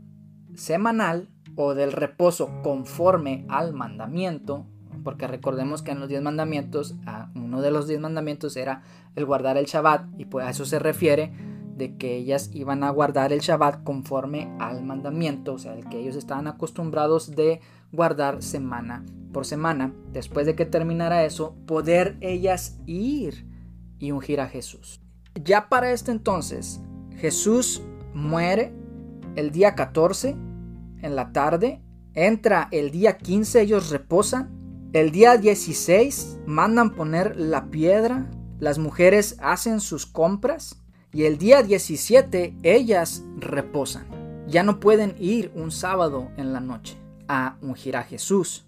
semanal 0.55 1.31
o 1.57 1.75
del 1.75 1.91
reposo 1.91 2.49
conforme 2.63 3.45
al 3.49 3.73
mandamiento, 3.73 4.69
porque 5.03 5.27
recordemos 5.27 5.83
que 5.83 5.93
en 5.93 6.01
los 6.01 6.09
diez 6.09 6.23
mandamientos, 6.23 6.95
uno 7.35 7.61
de 7.61 7.71
los 7.71 7.87
diez 7.89 8.01
mandamientos 8.01 8.57
era 8.57 8.83
el 9.17 9.27
guardar 9.27 9.57
el 9.57 9.67
Shabbat, 9.67 10.07
y 10.19 10.25
pues 10.25 10.47
a 10.47 10.51
eso 10.51 10.65
se 10.65 10.79
refiere 10.79 11.33
de 11.77 11.97
que 11.97 12.17
ellas 12.17 12.51
iban 12.53 12.85
a 12.85 12.91
guardar 12.91 13.33
el 13.33 13.41
Shabbat 13.41 13.83
conforme 13.83 14.55
al 14.61 14.85
mandamiento, 14.85 15.55
o 15.55 15.59
sea, 15.59 15.75
el 15.75 15.89
que 15.89 15.99
ellos 15.99 16.17
estaban 16.17 16.47
acostumbrados 16.47 17.35
de 17.35 17.61
guardar 17.93 18.43
semana 18.43 19.05
por 19.33 19.47
semana. 19.47 19.93
Después 20.13 20.47
de 20.47 20.55
que 20.55 20.67
terminara 20.67 21.25
eso, 21.25 21.57
poder 21.67 22.17
ellas 22.21 22.79
ir 22.87 23.47
y 23.99 24.13
ungir 24.13 24.41
a 24.41 24.49
Jesús. 24.49 25.01
Ya 25.43 25.69
para 25.69 25.93
este 25.93 26.13
entonces, 26.13 26.81
Jesús 27.17 27.83
muere 28.15 28.75
el 29.37 29.51
día 29.51 29.75
14 29.75 30.37
en 31.01 31.17
la 31.17 31.33
tarde, 31.33 31.81
entra 32.15 32.69
el 32.71 32.91
día 32.91 33.17
15, 33.17 33.63
ellos 33.63 33.91
reposan, 33.91 34.51
el 34.93 35.11
día 35.11 35.39
16 35.39 36.41
mandan 36.47 36.95
poner 36.95 37.37
la 37.37 37.71
piedra, 37.71 38.31
las 38.61 38.79
mujeres 38.79 39.37
hacen 39.41 39.81
sus 39.81 40.05
compras 40.05 40.83
y 41.13 41.25
el 41.25 41.39
día 41.39 41.63
17 41.63 42.57
ellas 42.63 43.25
reposan. 43.39 44.07
Ya 44.47 44.63
no 44.63 44.81
pueden 44.81 45.15
ir 45.19 45.51
un 45.55 45.71
sábado 45.71 46.31
en 46.37 46.53
la 46.53 46.61
noche 46.61 46.99
a 47.27 47.57
ungir 47.63 47.97
a 47.97 48.03
Jesús. 48.03 48.67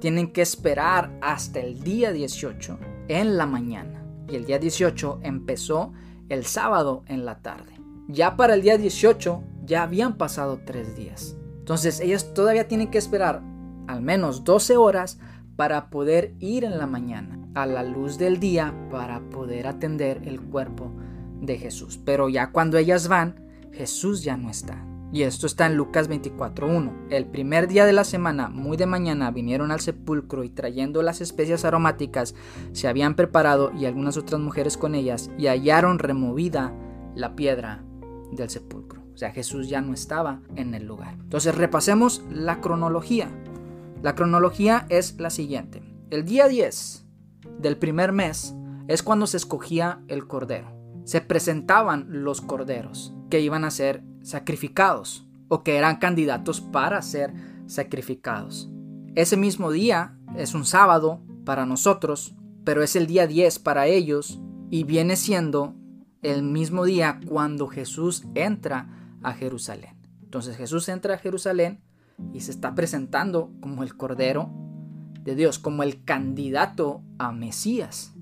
Tienen 0.00 0.32
que 0.32 0.40
esperar 0.40 1.18
hasta 1.20 1.60
el 1.60 1.82
día 1.82 2.12
18 2.12 2.78
en 3.08 3.36
la 3.36 3.44
mañana. 3.44 4.06
Y 4.26 4.36
el 4.36 4.46
día 4.46 4.58
18 4.58 5.20
empezó 5.22 5.92
el 6.30 6.46
sábado 6.46 7.04
en 7.08 7.26
la 7.26 7.42
tarde. 7.42 7.74
Ya 8.08 8.36
para 8.36 8.54
el 8.54 8.62
día 8.62 8.78
18 8.78 9.42
ya 9.64 9.82
habían 9.82 10.16
pasado 10.16 10.60
tres 10.64 10.96
días. 10.96 11.36
Entonces 11.58 12.00
ellas 12.00 12.32
todavía 12.32 12.68
tienen 12.68 12.90
que 12.90 12.96
esperar 12.96 13.42
al 13.86 14.02
menos 14.02 14.44
12 14.44 14.76
horas 14.76 15.18
para 15.58 15.90
poder 15.90 16.36
ir 16.38 16.62
en 16.62 16.78
la 16.78 16.86
mañana 16.86 17.36
a 17.54 17.66
la 17.66 17.82
luz 17.82 18.16
del 18.16 18.38
día 18.38 18.72
para 18.92 19.18
poder 19.28 19.66
atender 19.66 20.22
el 20.24 20.40
cuerpo 20.40 20.92
de 21.40 21.58
Jesús. 21.58 21.98
Pero 22.04 22.28
ya 22.28 22.52
cuando 22.52 22.78
ellas 22.78 23.08
van, 23.08 23.44
Jesús 23.72 24.22
ya 24.22 24.36
no 24.36 24.50
está. 24.50 24.86
Y 25.12 25.22
esto 25.22 25.48
está 25.48 25.66
en 25.66 25.74
Lucas 25.74 26.08
24.1. 26.08 27.08
El 27.10 27.26
primer 27.26 27.66
día 27.66 27.86
de 27.86 27.92
la 27.92 28.04
semana, 28.04 28.48
muy 28.48 28.76
de 28.76 28.86
mañana, 28.86 29.32
vinieron 29.32 29.72
al 29.72 29.80
sepulcro 29.80 30.44
y 30.44 30.48
trayendo 30.48 31.02
las 31.02 31.20
especias 31.20 31.64
aromáticas, 31.64 32.36
se 32.70 32.86
habían 32.86 33.16
preparado 33.16 33.72
y 33.72 33.86
algunas 33.86 34.16
otras 34.16 34.40
mujeres 34.40 34.76
con 34.76 34.94
ellas 34.94 35.28
y 35.38 35.48
hallaron 35.48 35.98
removida 35.98 36.72
la 37.16 37.34
piedra 37.34 37.82
del 38.30 38.48
sepulcro. 38.48 39.02
O 39.12 39.16
sea, 39.18 39.32
Jesús 39.32 39.68
ya 39.68 39.80
no 39.80 39.92
estaba 39.92 40.40
en 40.54 40.74
el 40.74 40.86
lugar. 40.86 41.14
Entonces 41.14 41.52
repasemos 41.56 42.22
la 42.30 42.60
cronología. 42.60 43.28
La 44.00 44.14
cronología 44.14 44.86
es 44.90 45.18
la 45.18 45.28
siguiente. 45.28 45.82
El 46.10 46.24
día 46.24 46.46
10 46.46 47.04
del 47.58 47.76
primer 47.76 48.12
mes 48.12 48.54
es 48.86 49.02
cuando 49.02 49.26
se 49.26 49.36
escogía 49.36 50.02
el 50.06 50.28
cordero. 50.28 50.72
Se 51.04 51.20
presentaban 51.20 52.06
los 52.08 52.40
corderos 52.40 53.12
que 53.28 53.40
iban 53.40 53.64
a 53.64 53.72
ser 53.72 54.04
sacrificados 54.22 55.26
o 55.48 55.64
que 55.64 55.76
eran 55.76 55.96
candidatos 55.96 56.60
para 56.60 57.02
ser 57.02 57.34
sacrificados. 57.66 58.70
Ese 59.16 59.36
mismo 59.36 59.72
día 59.72 60.16
es 60.36 60.54
un 60.54 60.64
sábado 60.64 61.20
para 61.44 61.66
nosotros, 61.66 62.36
pero 62.64 62.84
es 62.84 62.94
el 62.94 63.08
día 63.08 63.26
10 63.26 63.58
para 63.58 63.88
ellos 63.88 64.40
y 64.70 64.84
viene 64.84 65.16
siendo 65.16 65.74
el 66.22 66.44
mismo 66.44 66.84
día 66.84 67.18
cuando 67.26 67.66
Jesús 67.66 68.24
entra 68.36 69.16
a 69.24 69.32
Jerusalén. 69.32 69.96
Entonces 70.22 70.56
Jesús 70.56 70.88
entra 70.88 71.14
a 71.14 71.18
Jerusalén 71.18 71.80
y 72.32 72.40
se 72.40 72.50
está 72.50 72.74
presentando 72.74 73.52
como 73.60 73.82
el 73.82 73.96
Cordero 73.96 74.50
de 75.22 75.34
Dios, 75.34 75.58
como 75.58 75.82
el 75.82 76.04
candidato 76.04 77.02
a 77.18 77.32
Mesías. 77.32 78.14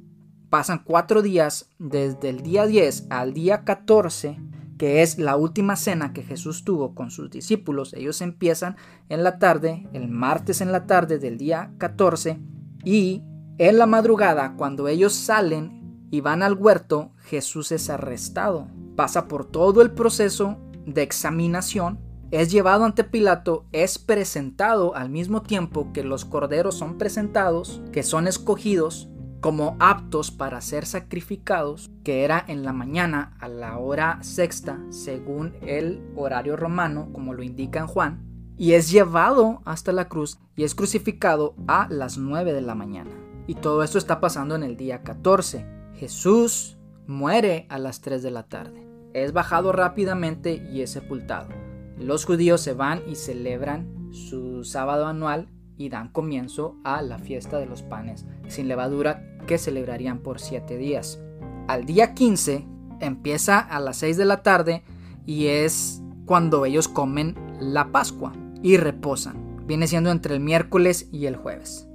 Pasan 0.50 0.82
cuatro 0.84 1.22
días 1.22 1.70
desde 1.78 2.28
el 2.28 2.42
día 2.42 2.66
10 2.66 3.06
al 3.10 3.34
día 3.34 3.64
14, 3.64 4.38
que 4.78 5.02
es 5.02 5.18
la 5.18 5.36
última 5.36 5.76
cena 5.76 6.12
que 6.12 6.22
Jesús 6.22 6.64
tuvo 6.64 6.94
con 6.94 7.10
sus 7.10 7.30
discípulos. 7.30 7.94
Ellos 7.94 8.20
empiezan 8.20 8.76
en 9.08 9.24
la 9.24 9.38
tarde, 9.38 9.88
el 9.92 10.08
martes 10.08 10.60
en 10.60 10.72
la 10.72 10.86
tarde 10.86 11.18
del 11.18 11.38
día 11.38 11.72
14, 11.78 12.38
y 12.84 13.22
en 13.58 13.78
la 13.78 13.86
madrugada, 13.86 14.54
cuando 14.56 14.86
ellos 14.86 15.14
salen 15.14 16.06
y 16.10 16.20
van 16.20 16.42
al 16.42 16.54
huerto, 16.54 17.12
Jesús 17.16 17.72
es 17.72 17.90
arrestado. 17.90 18.68
Pasa 18.94 19.28
por 19.28 19.46
todo 19.46 19.82
el 19.82 19.90
proceso 19.90 20.58
de 20.86 21.02
examinación, 21.02 21.98
es 22.40 22.50
llevado 22.50 22.84
ante 22.84 23.04
Pilato, 23.04 23.66
es 23.72 23.98
presentado 23.98 24.94
al 24.94 25.10
mismo 25.10 25.42
tiempo 25.42 25.92
que 25.92 26.02
los 26.02 26.24
corderos 26.24 26.74
son 26.74 26.98
presentados, 26.98 27.82
que 27.92 28.02
son 28.02 28.26
escogidos 28.26 29.08
como 29.40 29.76
aptos 29.78 30.30
para 30.30 30.60
ser 30.60 30.86
sacrificados, 30.86 31.90
que 32.04 32.24
era 32.24 32.44
en 32.48 32.64
la 32.64 32.72
mañana 32.72 33.36
a 33.40 33.48
la 33.48 33.78
hora 33.78 34.18
sexta, 34.22 34.80
según 34.90 35.54
el 35.60 36.02
horario 36.16 36.56
romano, 36.56 37.10
como 37.12 37.34
lo 37.34 37.42
indica 37.42 37.80
en 37.80 37.86
Juan, 37.86 38.24
y 38.56 38.72
es 38.72 38.90
llevado 38.90 39.60
hasta 39.64 39.92
la 39.92 40.08
cruz 40.08 40.38
y 40.56 40.64
es 40.64 40.74
crucificado 40.74 41.54
a 41.68 41.86
las 41.90 42.18
9 42.18 42.52
de 42.52 42.62
la 42.62 42.74
mañana. 42.74 43.10
Y 43.46 43.54
todo 43.54 43.82
esto 43.82 43.98
está 43.98 44.20
pasando 44.20 44.54
en 44.54 44.62
el 44.62 44.76
día 44.76 45.02
14. 45.02 45.66
Jesús 45.94 46.78
muere 47.06 47.66
a 47.68 47.78
las 47.78 48.00
3 48.00 48.22
de 48.22 48.30
la 48.30 48.44
tarde 48.44 48.86
es 49.16 49.32
bajado 49.32 49.72
rápidamente 49.72 50.62
y 50.70 50.82
es 50.82 50.90
sepultado. 50.90 51.48
Los 51.98 52.24
judíos 52.24 52.60
se 52.60 52.72
van 52.72 53.02
y 53.08 53.14
celebran 53.14 54.12
su 54.12 54.64
sábado 54.64 55.06
anual 55.06 55.48
y 55.78 55.88
dan 55.88 56.08
comienzo 56.08 56.76
a 56.84 57.02
la 57.02 57.18
fiesta 57.18 57.58
de 57.58 57.66
los 57.66 57.82
panes 57.82 58.26
sin 58.48 58.68
levadura 58.68 59.38
que 59.46 59.58
celebrarían 59.58 60.18
por 60.18 60.40
siete 60.40 60.76
días. 60.76 61.20
Al 61.68 61.84
día 61.84 62.14
15 62.14 62.66
empieza 63.00 63.58
a 63.58 63.80
las 63.80 63.96
6 63.98 64.16
de 64.16 64.24
la 64.24 64.42
tarde 64.42 64.82
y 65.26 65.46
es 65.46 66.02
cuando 66.24 66.64
ellos 66.64 66.88
comen 66.88 67.34
la 67.60 67.92
Pascua 67.92 68.32
y 68.62 68.76
reposan. 68.76 69.64
Viene 69.66 69.86
siendo 69.86 70.10
entre 70.10 70.34
el 70.34 70.40
miércoles 70.40 71.08
y 71.12 71.26
el 71.26 71.36
jueves. 71.36 71.88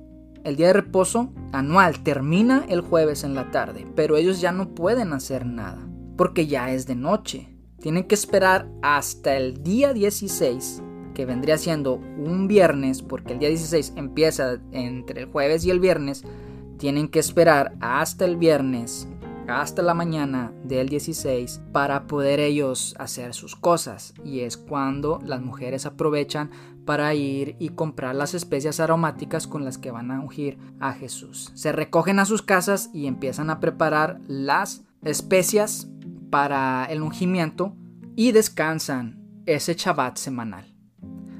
El 0.44 0.56
día 0.56 0.68
de 0.68 0.74
reposo 0.74 1.32
anual 1.52 2.04
termina 2.04 2.66
el 2.68 2.82
jueves 2.82 3.24
en 3.24 3.36
la 3.36 3.52
tarde, 3.52 3.88
pero 3.96 4.18
ellos 4.18 4.42
ya 4.42 4.52
no 4.52 4.74
pueden 4.74 5.14
hacer 5.14 5.46
nada 5.46 5.88
porque 6.18 6.48
ya 6.48 6.72
es 6.72 6.88
de 6.88 6.96
noche. 6.96 7.56
Tienen 7.82 8.04
que 8.04 8.14
esperar 8.14 8.70
hasta 8.84 9.36
el 9.36 9.64
día 9.64 9.92
16, 9.92 10.84
que 11.16 11.26
vendría 11.26 11.58
siendo 11.58 11.96
un 11.96 12.48
viernes, 12.48 13.02
porque 13.02 13.34
el 13.34 13.40
día 13.40 13.50
16 13.50 13.94
empieza 13.96 14.60
entre 14.72 15.22
el 15.22 15.32
jueves 15.32 15.66
y 15.66 15.72
el 15.72 15.80
viernes. 15.80 16.24
Tienen 16.78 17.10
que 17.10 17.18
esperar 17.18 17.74
hasta 17.82 18.26
el 18.26 18.38
viernes, 18.38 19.08
hasta 19.48 19.82
la 19.82 19.96
mañana 19.96 20.54
del 20.64 20.90
16, 20.90 21.60
para 21.72 22.06
poder 22.06 22.40
ellos 22.40 22.94
hacer 23.00 23.34
sus 23.34 23.56
cosas. 23.56 24.14
Y 24.24 24.42
es 24.42 24.58
cuando 24.58 25.20
las 25.26 25.42
mujeres 25.42 25.88
aprovechan 25.88 26.52
para 26.86 27.16
ir 27.16 27.56
y 27.58 27.70
comprar 27.70 28.14
las 28.14 28.36
especias 28.36 28.80
aromáticas 28.80 29.48
con 29.48 29.66
las 29.66 29.80
que 29.80 29.90
van 29.90 30.12
a 30.12 30.20
ungir 30.20 30.60
a 30.80 30.94
Jesús. 30.94 31.52
Se 31.56 31.72
recogen 31.72 32.20
a 32.20 32.26
sus 32.26 32.44
casas 32.44 32.92
y 32.94 33.08
empiezan 33.08 33.50
a 33.50 33.60
preparar 33.60 34.20
las 34.28 34.84
especias 35.04 35.88
para 36.32 36.86
el 36.86 37.04
ungimiento 37.04 37.76
y 38.16 38.32
descansan 38.32 39.44
ese 39.46 39.76
Shabbat 39.76 40.18
semanal. 40.18 40.76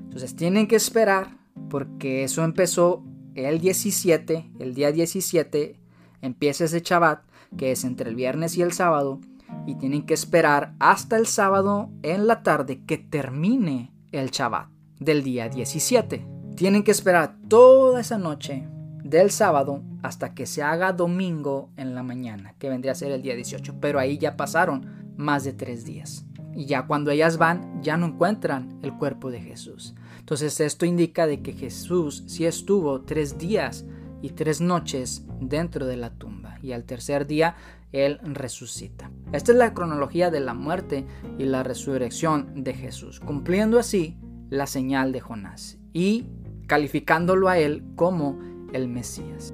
Entonces 0.04 0.36
tienen 0.36 0.68
que 0.68 0.76
esperar 0.76 1.38
porque 1.70 2.24
eso 2.24 2.44
empezó 2.44 3.04
el 3.34 3.60
17, 3.60 4.52
el 4.60 4.74
día 4.74 4.92
17, 4.92 5.80
empieza 6.22 6.66
ese 6.66 6.82
Shabbat, 6.82 7.24
que 7.58 7.72
es 7.72 7.84
entre 7.84 8.10
el 8.10 8.16
viernes 8.16 8.58
y 8.58 8.62
el 8.62 8.74
sábado, 8.74 9.22
y 9.66 9.76
tienen 9.76 10.06
que 10.06 10.14
esperar 10.14 10.76
hasta 10.80 11.18
el 11.18 11.28
sábado 11.28 11.90
en 12.04 12.28
la 12.28 12.44
tarde 12.44 12.84
que 12.86 12.98
termine 12.98 13.94
el 14.12 14.32
Shabbat 14.32 14.70
del 15.00 15.24
día 15.24 15.50
17. 15.50 16.26
Tienen 16.56 16.84
que 16.84 16.92
esperar 16.92 17.38
toda 17.48 18.02
esa 18.02 18.18
noche 18.18 18.68
del 19.04 19.32
sábado 19.32 19.82
hasta 20.02 20.34
que 20.34 20.46
se 20.46 20.64
haga 20.64 20.94
domingo 20.94 21.70
en 21.78 21.96
la 21.96 22.04
mañana, 22.04 22.56
que 22.60 22.70
vendría 22.70 22.94
a 22.94 22.96
ser 22.96 23.12
el 23.12 23.22
día 23.22 23.36
18. 23.36 23.76
Pero 23.80 24.00
ahí 24.00 24.18
ya 24.18 24.38
pasaron 24.38 25.14
más 25.18 25.44
de 25.44 25.54
tres 25.54 25.86
días. 25.86 26.26
Y 26.54 26.66
ya 26.66 26.86
cuando 26.86 27.12
ellas 27.12 27.38
van, 27.38 27.82
ya 27.82 27.98
no 27.98 28.08
encuentran 28.08 28.80
el 28.82 28.94
cuerpo 28.98 29.32
de 29.32 29.42
Jesús. 29.42 29.96
Entonces 30.20 30.60
esto 30.60 30.86
indica 30.86 31.28
de 31.28 31.42
que 31.42 31.54
Jesús 31.54 32.24
sí 32.28 32.46
estuvo 32.46 33.02
tres 33.02 33.38
días 33.38 33.86
y 34.22 34.32
tres 34.32 34.62
noches 34.62 35.26
dentro 35.40 35.86
de 35.86 35.98
la 35.98 36.12
tumba. 36.12 36.58
Y 36.62 36.74
al 36.74 36.84
tercer 36.84 37.26
día 37.26 37.56
Él 37.92 38.20
resucita. 38.24 39.12
Esta 39.32 39.52
es 39.52 39.58
la 39.58 39.74
cronología 39.74 40.30
de 40.30 40.42
la 40.42 40.54
muerte 40.54 41.06
y 41.38 41.46
la 41.46 41.64
resurrección 41.64 42.64
de 42.64 42.74
Jesús, 42.74 43.20
cumpliendo 43.20 43.80
así 43.80 44.18
la 44.50 44.68
señal 44.68 45.12
de 45.12 45.22
Jonás 45.22 45.78
y 45.94 46.28
calificándolo 46.68 47.50
a 47.50 47.58
Él 47.58 47.84
como 47.96 48.40
el 48.74 48.88
Mesías. 48.88 49.54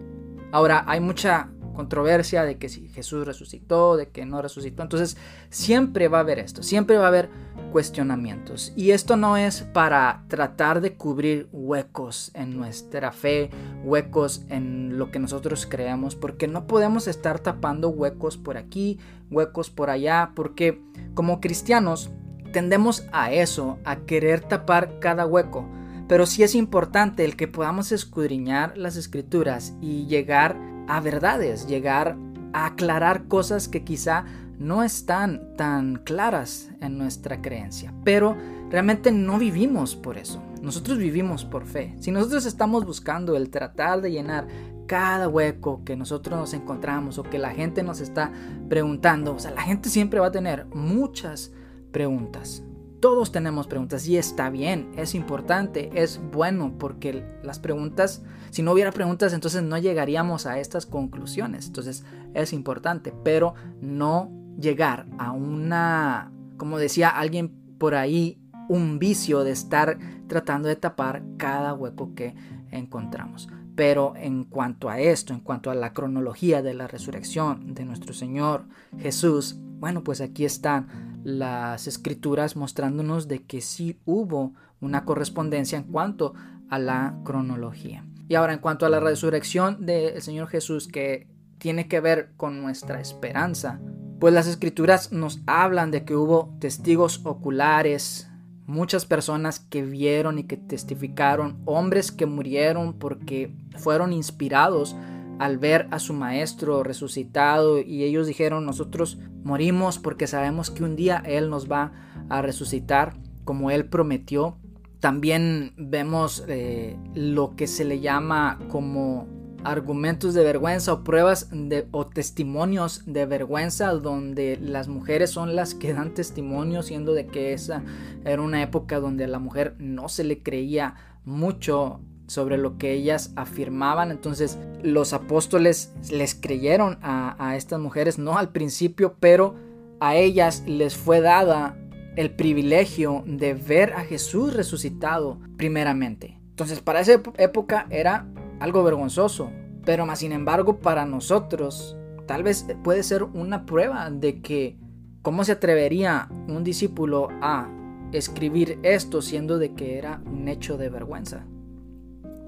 Ahora, 0.51 0.84
hay 0.88 0.99
mucha 0.99 1.49
controversia 1.77 2.43
de 2.43 2.58
que 2.58 2.69
si 2.69 2.89
Jesús 2.89 3.25
resucitó, 3.25 3.97
de 3.97 4.10
que 4.10 4.25
no 4.25 4.41
resucitó. 4.41 4.82
Entonces, 4.82 5.15
siempre 5.51 6.08
va 6.08 6.17
a 6.17 6.21
haber 6.21 6.39
esto, 6.39 6.63
siempre 6.63 6.97
va 6.97 7.06
a 7.06 7.10
haber 7.10 7.30
cuestionamientos. 7.71 8.73
Y 8.75 8.91
esto 8.91 9.15
no 9.15 9.38
es 9.38 9.62
para 9.62 10.23
tratar 10.27 10.82
de 10.82 10.95
cubrir 10.95 11.47
huecos 11.51 12.32
en 12.34 12.58
nuestra 12.58 13.12
fe, 13.12 13.51
huecos 13.84 14.43
en 14.49 14.97
lo 14.97 15.12
que 15.12 15.19
nosotros 15.19 15.67
creemos, 15.69 16.15
porque 16.15 16.47
no 16.47 16.65
podemos 16.65 17.08
estar 17.08 17.38
tapando 17.39 17.89
huecos 17.89 18.38
por 18.38 18.58
aquí, 18.58 18.99
huecos 19.30 19.69
por 19.69 19.91
allá, 19.91 20.32
porque 20.36 20.82
como 21.13 21.39
cristianos 21.39 22.10
tendemos 22.51 23.06
a 23.12 23.32
eso, 23.32 23.77
a 23.86 23.97
querer 23.97 24.41
tapar 24.41 24.97
cada 24.99 25.27
hueco. 25.27 25.69
Pero 26.07 26.25
sí 26.25 26.43
es 26.43 26.55
importante 26.55 27.25
el 27.25 27.35
que 27.35 27.47
podamos 27.47 27.91
escudriñar 27.91 28.77
las 28.77 28.95
escrituras 28.95 29.73
y 29.81 30.05
llegar 30.05 30.57
a 30.87 30.99
verdades, 31.01 31.67
llegar 31.67 32.17
a 32.53 32.67
aclarar 32.67 33.27
cosas 33.27 33.67
que 33.67 33.83
quizá 33.83 34.25
no 34.57 34.83
están 34.83 35.55
tan 35.55 35.97
claras 35.97 36.69
en 36.81 36.97
nuestra 36.97 37.41
creencia. 37.41 37.93
Pero 38.03 38.35
realmente 38.69 39.11
no 39.11 39.37
vivimos 39.37 39.95
por 39.95 40.17
eso. 40.17 40.41
Nosotros 40.61 40.97
vivimos 40.97 41.45
por 41.45 41.65
fe. 41.65 41.95
Si 41.99 42.11
nosotros 42.11 42.45
estamos 42.45 42.85
buscando 42.85 43.35
el 43.35 43.49
tratar 43.49 44.01
de 44.01 44.11
llenar 44.11 44.47
cada 44.87 45.27
hueco 45.27 45.83
que 45.83 45.95
nosotros 45.95 46.39
nos 46.39 46.53
encontramos 46.53 47.17
o 47.17 47.23
que 47.23 47.37
la 47.37 47.51
gente 47.51 47.83
nos 47.83 47.99
está 47.99 48.31
preguntando, 48.69 49.35
o 49.35 49.39
sea, 49.39 49.51
la 49.51 49.61
gente 49.61 49.89
siempre 49.89 50.19
va 50.19 50.27
a 50.27 50.31
tener 50.31 50.65
muchas 50.67 51.51
preguntas. 51.91 52.63
Todos 53.07 53.31
tenemos 53.31 53.67
preguntas 53.67 54.05
y 54.09 54.17
está 54.17 54.49
bien, 54.49 54.91
es 54.97 55.15
importante, 55.15 55.91
es 55.93 56.19
bueno 56.33 56.73
porque 56.77 57.23
las 57.41 57.57
preguntas, 57.57 58.21
si 58.49 58.63
no 58.63 58.73
hubiera 58.73 58.91
preguntas 58.91 59.31
entonces 59.31 59.63
no 59.63 59.77
llegaríamos 59.77 60.45
a 60.45 60.59
estas 60.59 60.85
conclusiones. 60.85 61.67
Entonces 61.67 62.03
es 62.33 62.51
importante, 62.51 63.13
pero 63.23 63.53
no 63.79 64.29
llegar 64.59 65.05
a 65.19 65.31
una, 65.31 66.33
como 66.57 66.79
decía 66.79 67.07
alguien 67.07 67.55
por 67.77 67.95
ahí, 67.95 68.41
un 68.67 68.99
vicio 68.99 69.45
de 69.45 69.51
estar 69.51 69.97
tratando 70.27 70.67
de 70.67 70.75
tapar 70.75 71.23
cada 71.37 71.73
hueco 71.73 72.13
que 72.13 72.35
encontramos. 72.71 73.47
Pero 73.77 74.15
en 74.17 74.43
cuanto 74.43 74.89
a 74.89 74.99
esto, 74.99 75.31
en 75.31 75.39
cuanto 75.39 75.71
a 75.71 75.75
la 75.75 75.93
cronología 75.93 76.61
de 76.61 76.73
la 76.73 76.87
resurrección 76.87 77.73
de 77.73 77.85
nuestro 77.85 78.13
Señor 78.13 78.65
Jesús, 78.99 79.61
bueno, 79.79 80.03
pues 80.03 80.21
aquí 80.21 80.45
están 80.45 81.21
las 81.23 81.87
escrituras 81.87 82.55
mostrándonos 82.55 83.27
de 83.27 83.43
que 83.43 83.61
sí 83.61 83.99
hubo 84.05 84.53
una 84.79 85.05
correspondencia 85.05 85.77
en 85.77 85.85
cuanto 85.85 86.33
a 86.69 86.79
la 86.79 87.17
cronología. 87.23 88.05
Y 88.29 88.35
ahora 88.35 88.53
en 88.53 88.59
cuanto 88.59 88.85
a 88.85 88.89
la 88.89 88.99
resurrección 88.99 89.85
del 89.85 90.21
Señor 90.21 90.47
Jesús 90.47 90.87
que 90.87 91.27
tiene 91.59 91.87
que 91.87 91.99
ver 91.99 92.31
con 92.37 92.61
nuestra 92.61 92.99
esperanza, 92.99 93.79
pues 94.19 94.33
las 94.33 94.47
escrituras 94.47 95.11
nos 95.11 95.39
hablan 95.45 95.91
de 95.91 96.03
que 96.03 96.15
hubo 96.15 96.55
testigos 96.59 97.21
oculares, 97.23 98.29
muchas 98.65 99.05
personas 99.05 99.59
que 99.59 99.83
vieron 99.83 100.39
y 100.39 100.43
que 100.43 100.57
testificaron, 100.57 101.61
hombres 101.65 102.11
que 102.11 102.25
murieron 102.25 102.93
porque 102.93 103.55
fueron 103.77 104.11
inspirados 104.11 104.95
al 105.39 105.58
ver 105.58 105.88
a 105.91 106.00
su 106.00 106.13
maestro 106.13 106.84
resucitado 106.84 107.80
y 107.80 108.04
ellos 108.04 108.28
dijeron 108.28 108.65
nosotros 108.65 109.19
morimos 109.43 110.00
porque 110.00 110.28
sabemos 110.28 110.71
que 110.71 110.84
un 110.84 110.95
día 110.95 111.21
Él 111.26 111.50
nos 111.50 111.71
va 111.71 111.91
a 112.30 112.41
resucitar 112.41 113.15
como 113.43 113.71
Él 113.71 113.86
prometió. 113.86 114.58
También 115.00 115.73
vemos 115.78 116.43
eh, 116.47 116.97
lo 117.13 117.56
que 117.56 117.67
se 117.67 117.86
le 117.86 118.00
llama 118.00 118.60
como 118.69 119.28
argumentos 119.63 120.34
de 120.34 120.43
vergüenza 120.43 120.93
o 120.93 121.04
pruebas 121.04 121.50
de, 121.52 121.88
o 121.91 122.06
testimonios 122.06 123.04
de 123.06 123.26
vergüenza 123.26 123.91
donde 123.91 124.58
las 124.62 124.88
mujeres 124.88 125.32
son 125.32 125.56
las 125.56 125.76
que 125.76 125.93
dan 125.93 126.13
testimonio 126.13 126.84
siendo 126.84 127.13
de 127.13 127.28
que 127.28 127.54
esa 127.54 127.84
era 128.23 128.41
una 128.41 128.62
época 128.62 129.00
donde 129.00 129.26
a 129.26 129.28
la 129.28 129.39
mujer 129.39 129.76
no 129.80 130.10
se 130.10 130.23
le 130.23 130.41
creía 130.41 130.95
mucho 131.26 132.02
sobre 132.27 132.57
lo 132.57 132.77
que 132.77 132.91
ellas 132.91 133.31
afirmaban. 133.35 134.11
Entonces 134.11 134.59
los 134.83 135.13
apóstoles 135.13 135.93
les 136.11 136.35
creyeron 136.35 136.99
a, 137.01 137.55
estas 137.55 137.79
mujeres, 137.79 138.19
no 138.19 138.37
al 138.37 138.49
principio, 138.49 139.15
pero 139.19 139.55
a 139.99 140.15
ellas 140.15 140.63
les 140.67 140.95
fue 140.95 141.21
dada 141.21 141.77
el 142.15 142.31
privilegio 142.31 143.23
de 143.25 143.53
ver 143.53 143.93
a 143.93 144.01
Jesús 144.01 144.53
resucitado 144.53 145.39
primeramente. 145.57 146.39
Entonces 146.49 146.81
para 146.81 146.99
esa 146.99 147.21
época 147.37 147.87
era 147.89 148.27
algo 148.59 148.83
vergonzoso, 148.83 149.51
pero 149.85 150.05
más 150.05 150.19
sin 150.19 150.31
embargo 150.31 150.79
para 150.79 151.05
nosotros 151.05 151.95
tal 152.25 152.43
vez 152.43 152.65
puede 152.83 153.03
ser 153.03 153.23
una 153.23 153.65
prueba 153.65 154.09
de 154.09 154.41
que 154.41 154.77
cómo 155.21 155.43
se 155.43 155.53
atrevería 155.53 156.27
un 156.47 156.63
discípulo 156.63 157.29
a 157.41 157.69
escribir 158.11 158.79
esto 158.83 159.21
siendo 159.21 159.57
de 159.57 159.73
que 159.73 159.97
era 159.97 160.21
un 160.25 160.47
hecho 160.47 160.77
de 160.77 160.89
vergüenza. 160.89 161.45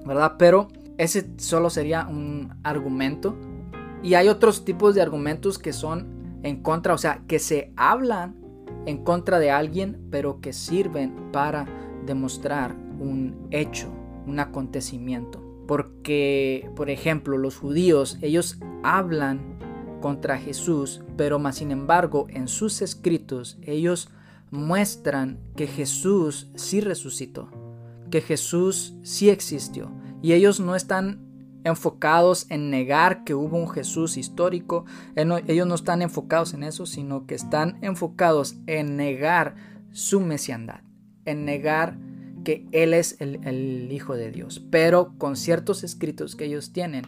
¿Verdad? 0.05 0.35
Pero 0.37 0.67
ese 0.97 1.29
solo 1.37 1.69
sería 1.69 2.07
un 2.07 2.53
argumento. 2.63 3.35
Y 4.03 4.13
hay 4.13 4.27
otros 4.27 4.65
tipos 4.65 4.95
de 4.95 5.01
argumentos 5.01 5.57
que 5.57 5.73
son 5.73 6.39
en 6.43 6.61
contra, 6.61 6.93
o 6.93 6.97
sea, 6.97 7.23
que 7.27 7.39
se 7.39 7.73
hablan 7.75 8.35
en 8.85 9.03
contra 9.03 9.39
de 9.39 9.51
alguien, 9.51 10.07
pero 10.09 10.41
que 10.41 10.53
sirven 10.53 11.31
para 11.31 11.65
demostrar 12.05 12.75
un 12.99 13.47
hecho, 13.51 13.89
un 14.25 14.39
acontecimiento. 14.39 15.41
Porque, 15.67 16.69
por 16.75 16.89
ejemplo, 16.89 17.37
los 17.37 17.57
judíos, 17.57 18.17
ellos 18.21 18.59
hablan 18.83 19.57
contra 20.01 20.37
Jesús, 20.37 21.01
pero 21.17 21.39
más 21.39 21.57
sin 21.57 21.71
embargo, 21.71 22.27
en 22.29 22.47
sus 22.47 22.81
escritos, 22.81 23.57
ellos 23.61 24.09
muestran 24.49 25.39
que 25.55 25.67
Jesús 25.67 26.49
sí 26.55 26.81
resucitó 26.81 27.49
que 28.09 28.21
Jesús 28.21 28.95
sí 29.03 29.29
existió. 29.29 29.91
Y 30.21 30.33
ellos 30.33 30.59
no 30.59 30.75
están 30.75 31.29
enfocados 31.63 32.45
en 32.49 32.69
negar 32.69 33.23
que 33.23 33.33
hubo 33.33 33.57
un 33.57 33.69
Jesús 33.69 34.17
histórico, 34.17 34.85
ellos 35.15 35.67
no 35.67 35.75
están 35.75 36.01
enfocados 36.01 36.53
en 36.53 36.63
eso, 36.63 36.85
sino 36.85 37.25
que 37.25 37.35
están 37.35 37.77
enfocados 37.81 38.55
en 38.65 38.95
negar 38.95 39.55
su 39.91 40.21
mesiandad, 40.21 40.81
en 41.25 41.45
negar 41.45 41.97
que 42.43 42.65
Él 42.71 42.93
es 42.93 43.19
el, 43.19 43.45
el 43.45 43.91
Hijo 43.91 44.15
de 44.15 44.31
Dios, 44.31 44.65
pero 44.71 45.13
con 45.17 45.35
ciertos 45.35 45.83
escritos 45.83 46.35
que 46.35 46.45
ellos 46.45 46.71
tienen, 46.71 47.05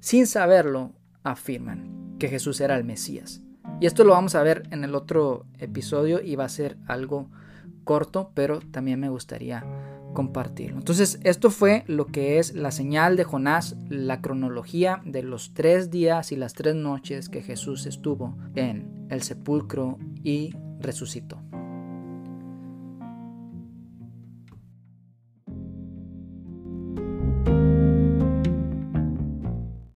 sin 0.00 0.26
saberlo, 0.26 0.92
afirman 1.22 2.16
que 2.18 2.28
Jesús 2.28 2.60
era 2.60 2.76
el 2.76 2.84
Mesías. 2.84 3.42
Y 3.80 3.86
esto 3.86 4.04
lo 4.04 4.12
vamos 4.12 4.34
a 4.34 4.42
ver 4.42 4.68
en 4.70 4.84
el 4.84 4.94
otro 4.94 5.46
episodio 5.58 6.22
y 6.22 6.36
va 6.36 6.44
a 6.44 6.50
ser 6.50 6.76
algo 6.86 7.28
corto, 7.84 8.30
pero 8.34 8.60
también 8.60 9.00
me 9.00 9.08
gustaría 9.08 9.64
compartirlo. 10.16 10.78
Entonces, 10.78 11.20
esto 11.24 11.50
fue 11.50 11.84
lo 11.88 12.06
que 12.06 12.38
es 12.38 12.54
la 12.54 12.70
señal 12.70 13.16
de 13.16 13.24
Jonás, 13.24 13.76
la 13.90 14.22
cronología 14.22 15.02
de 15.04 15.22
los 15.22 15.52
tres 15.52 15.90
días 15.90 16.32
y 16.32 16.36
las 16.36 16.54
tres 16.54 16.74
noches 16.74 17.28
que 17.28 17.42
Jesús 17.42 17.84
estuvo 17.84 18.34
en 18.54 19.06
el 19.10 19.22
sepulcro 19.22 19.98
y 20.24 20.54
resucitó. 20.80 21.42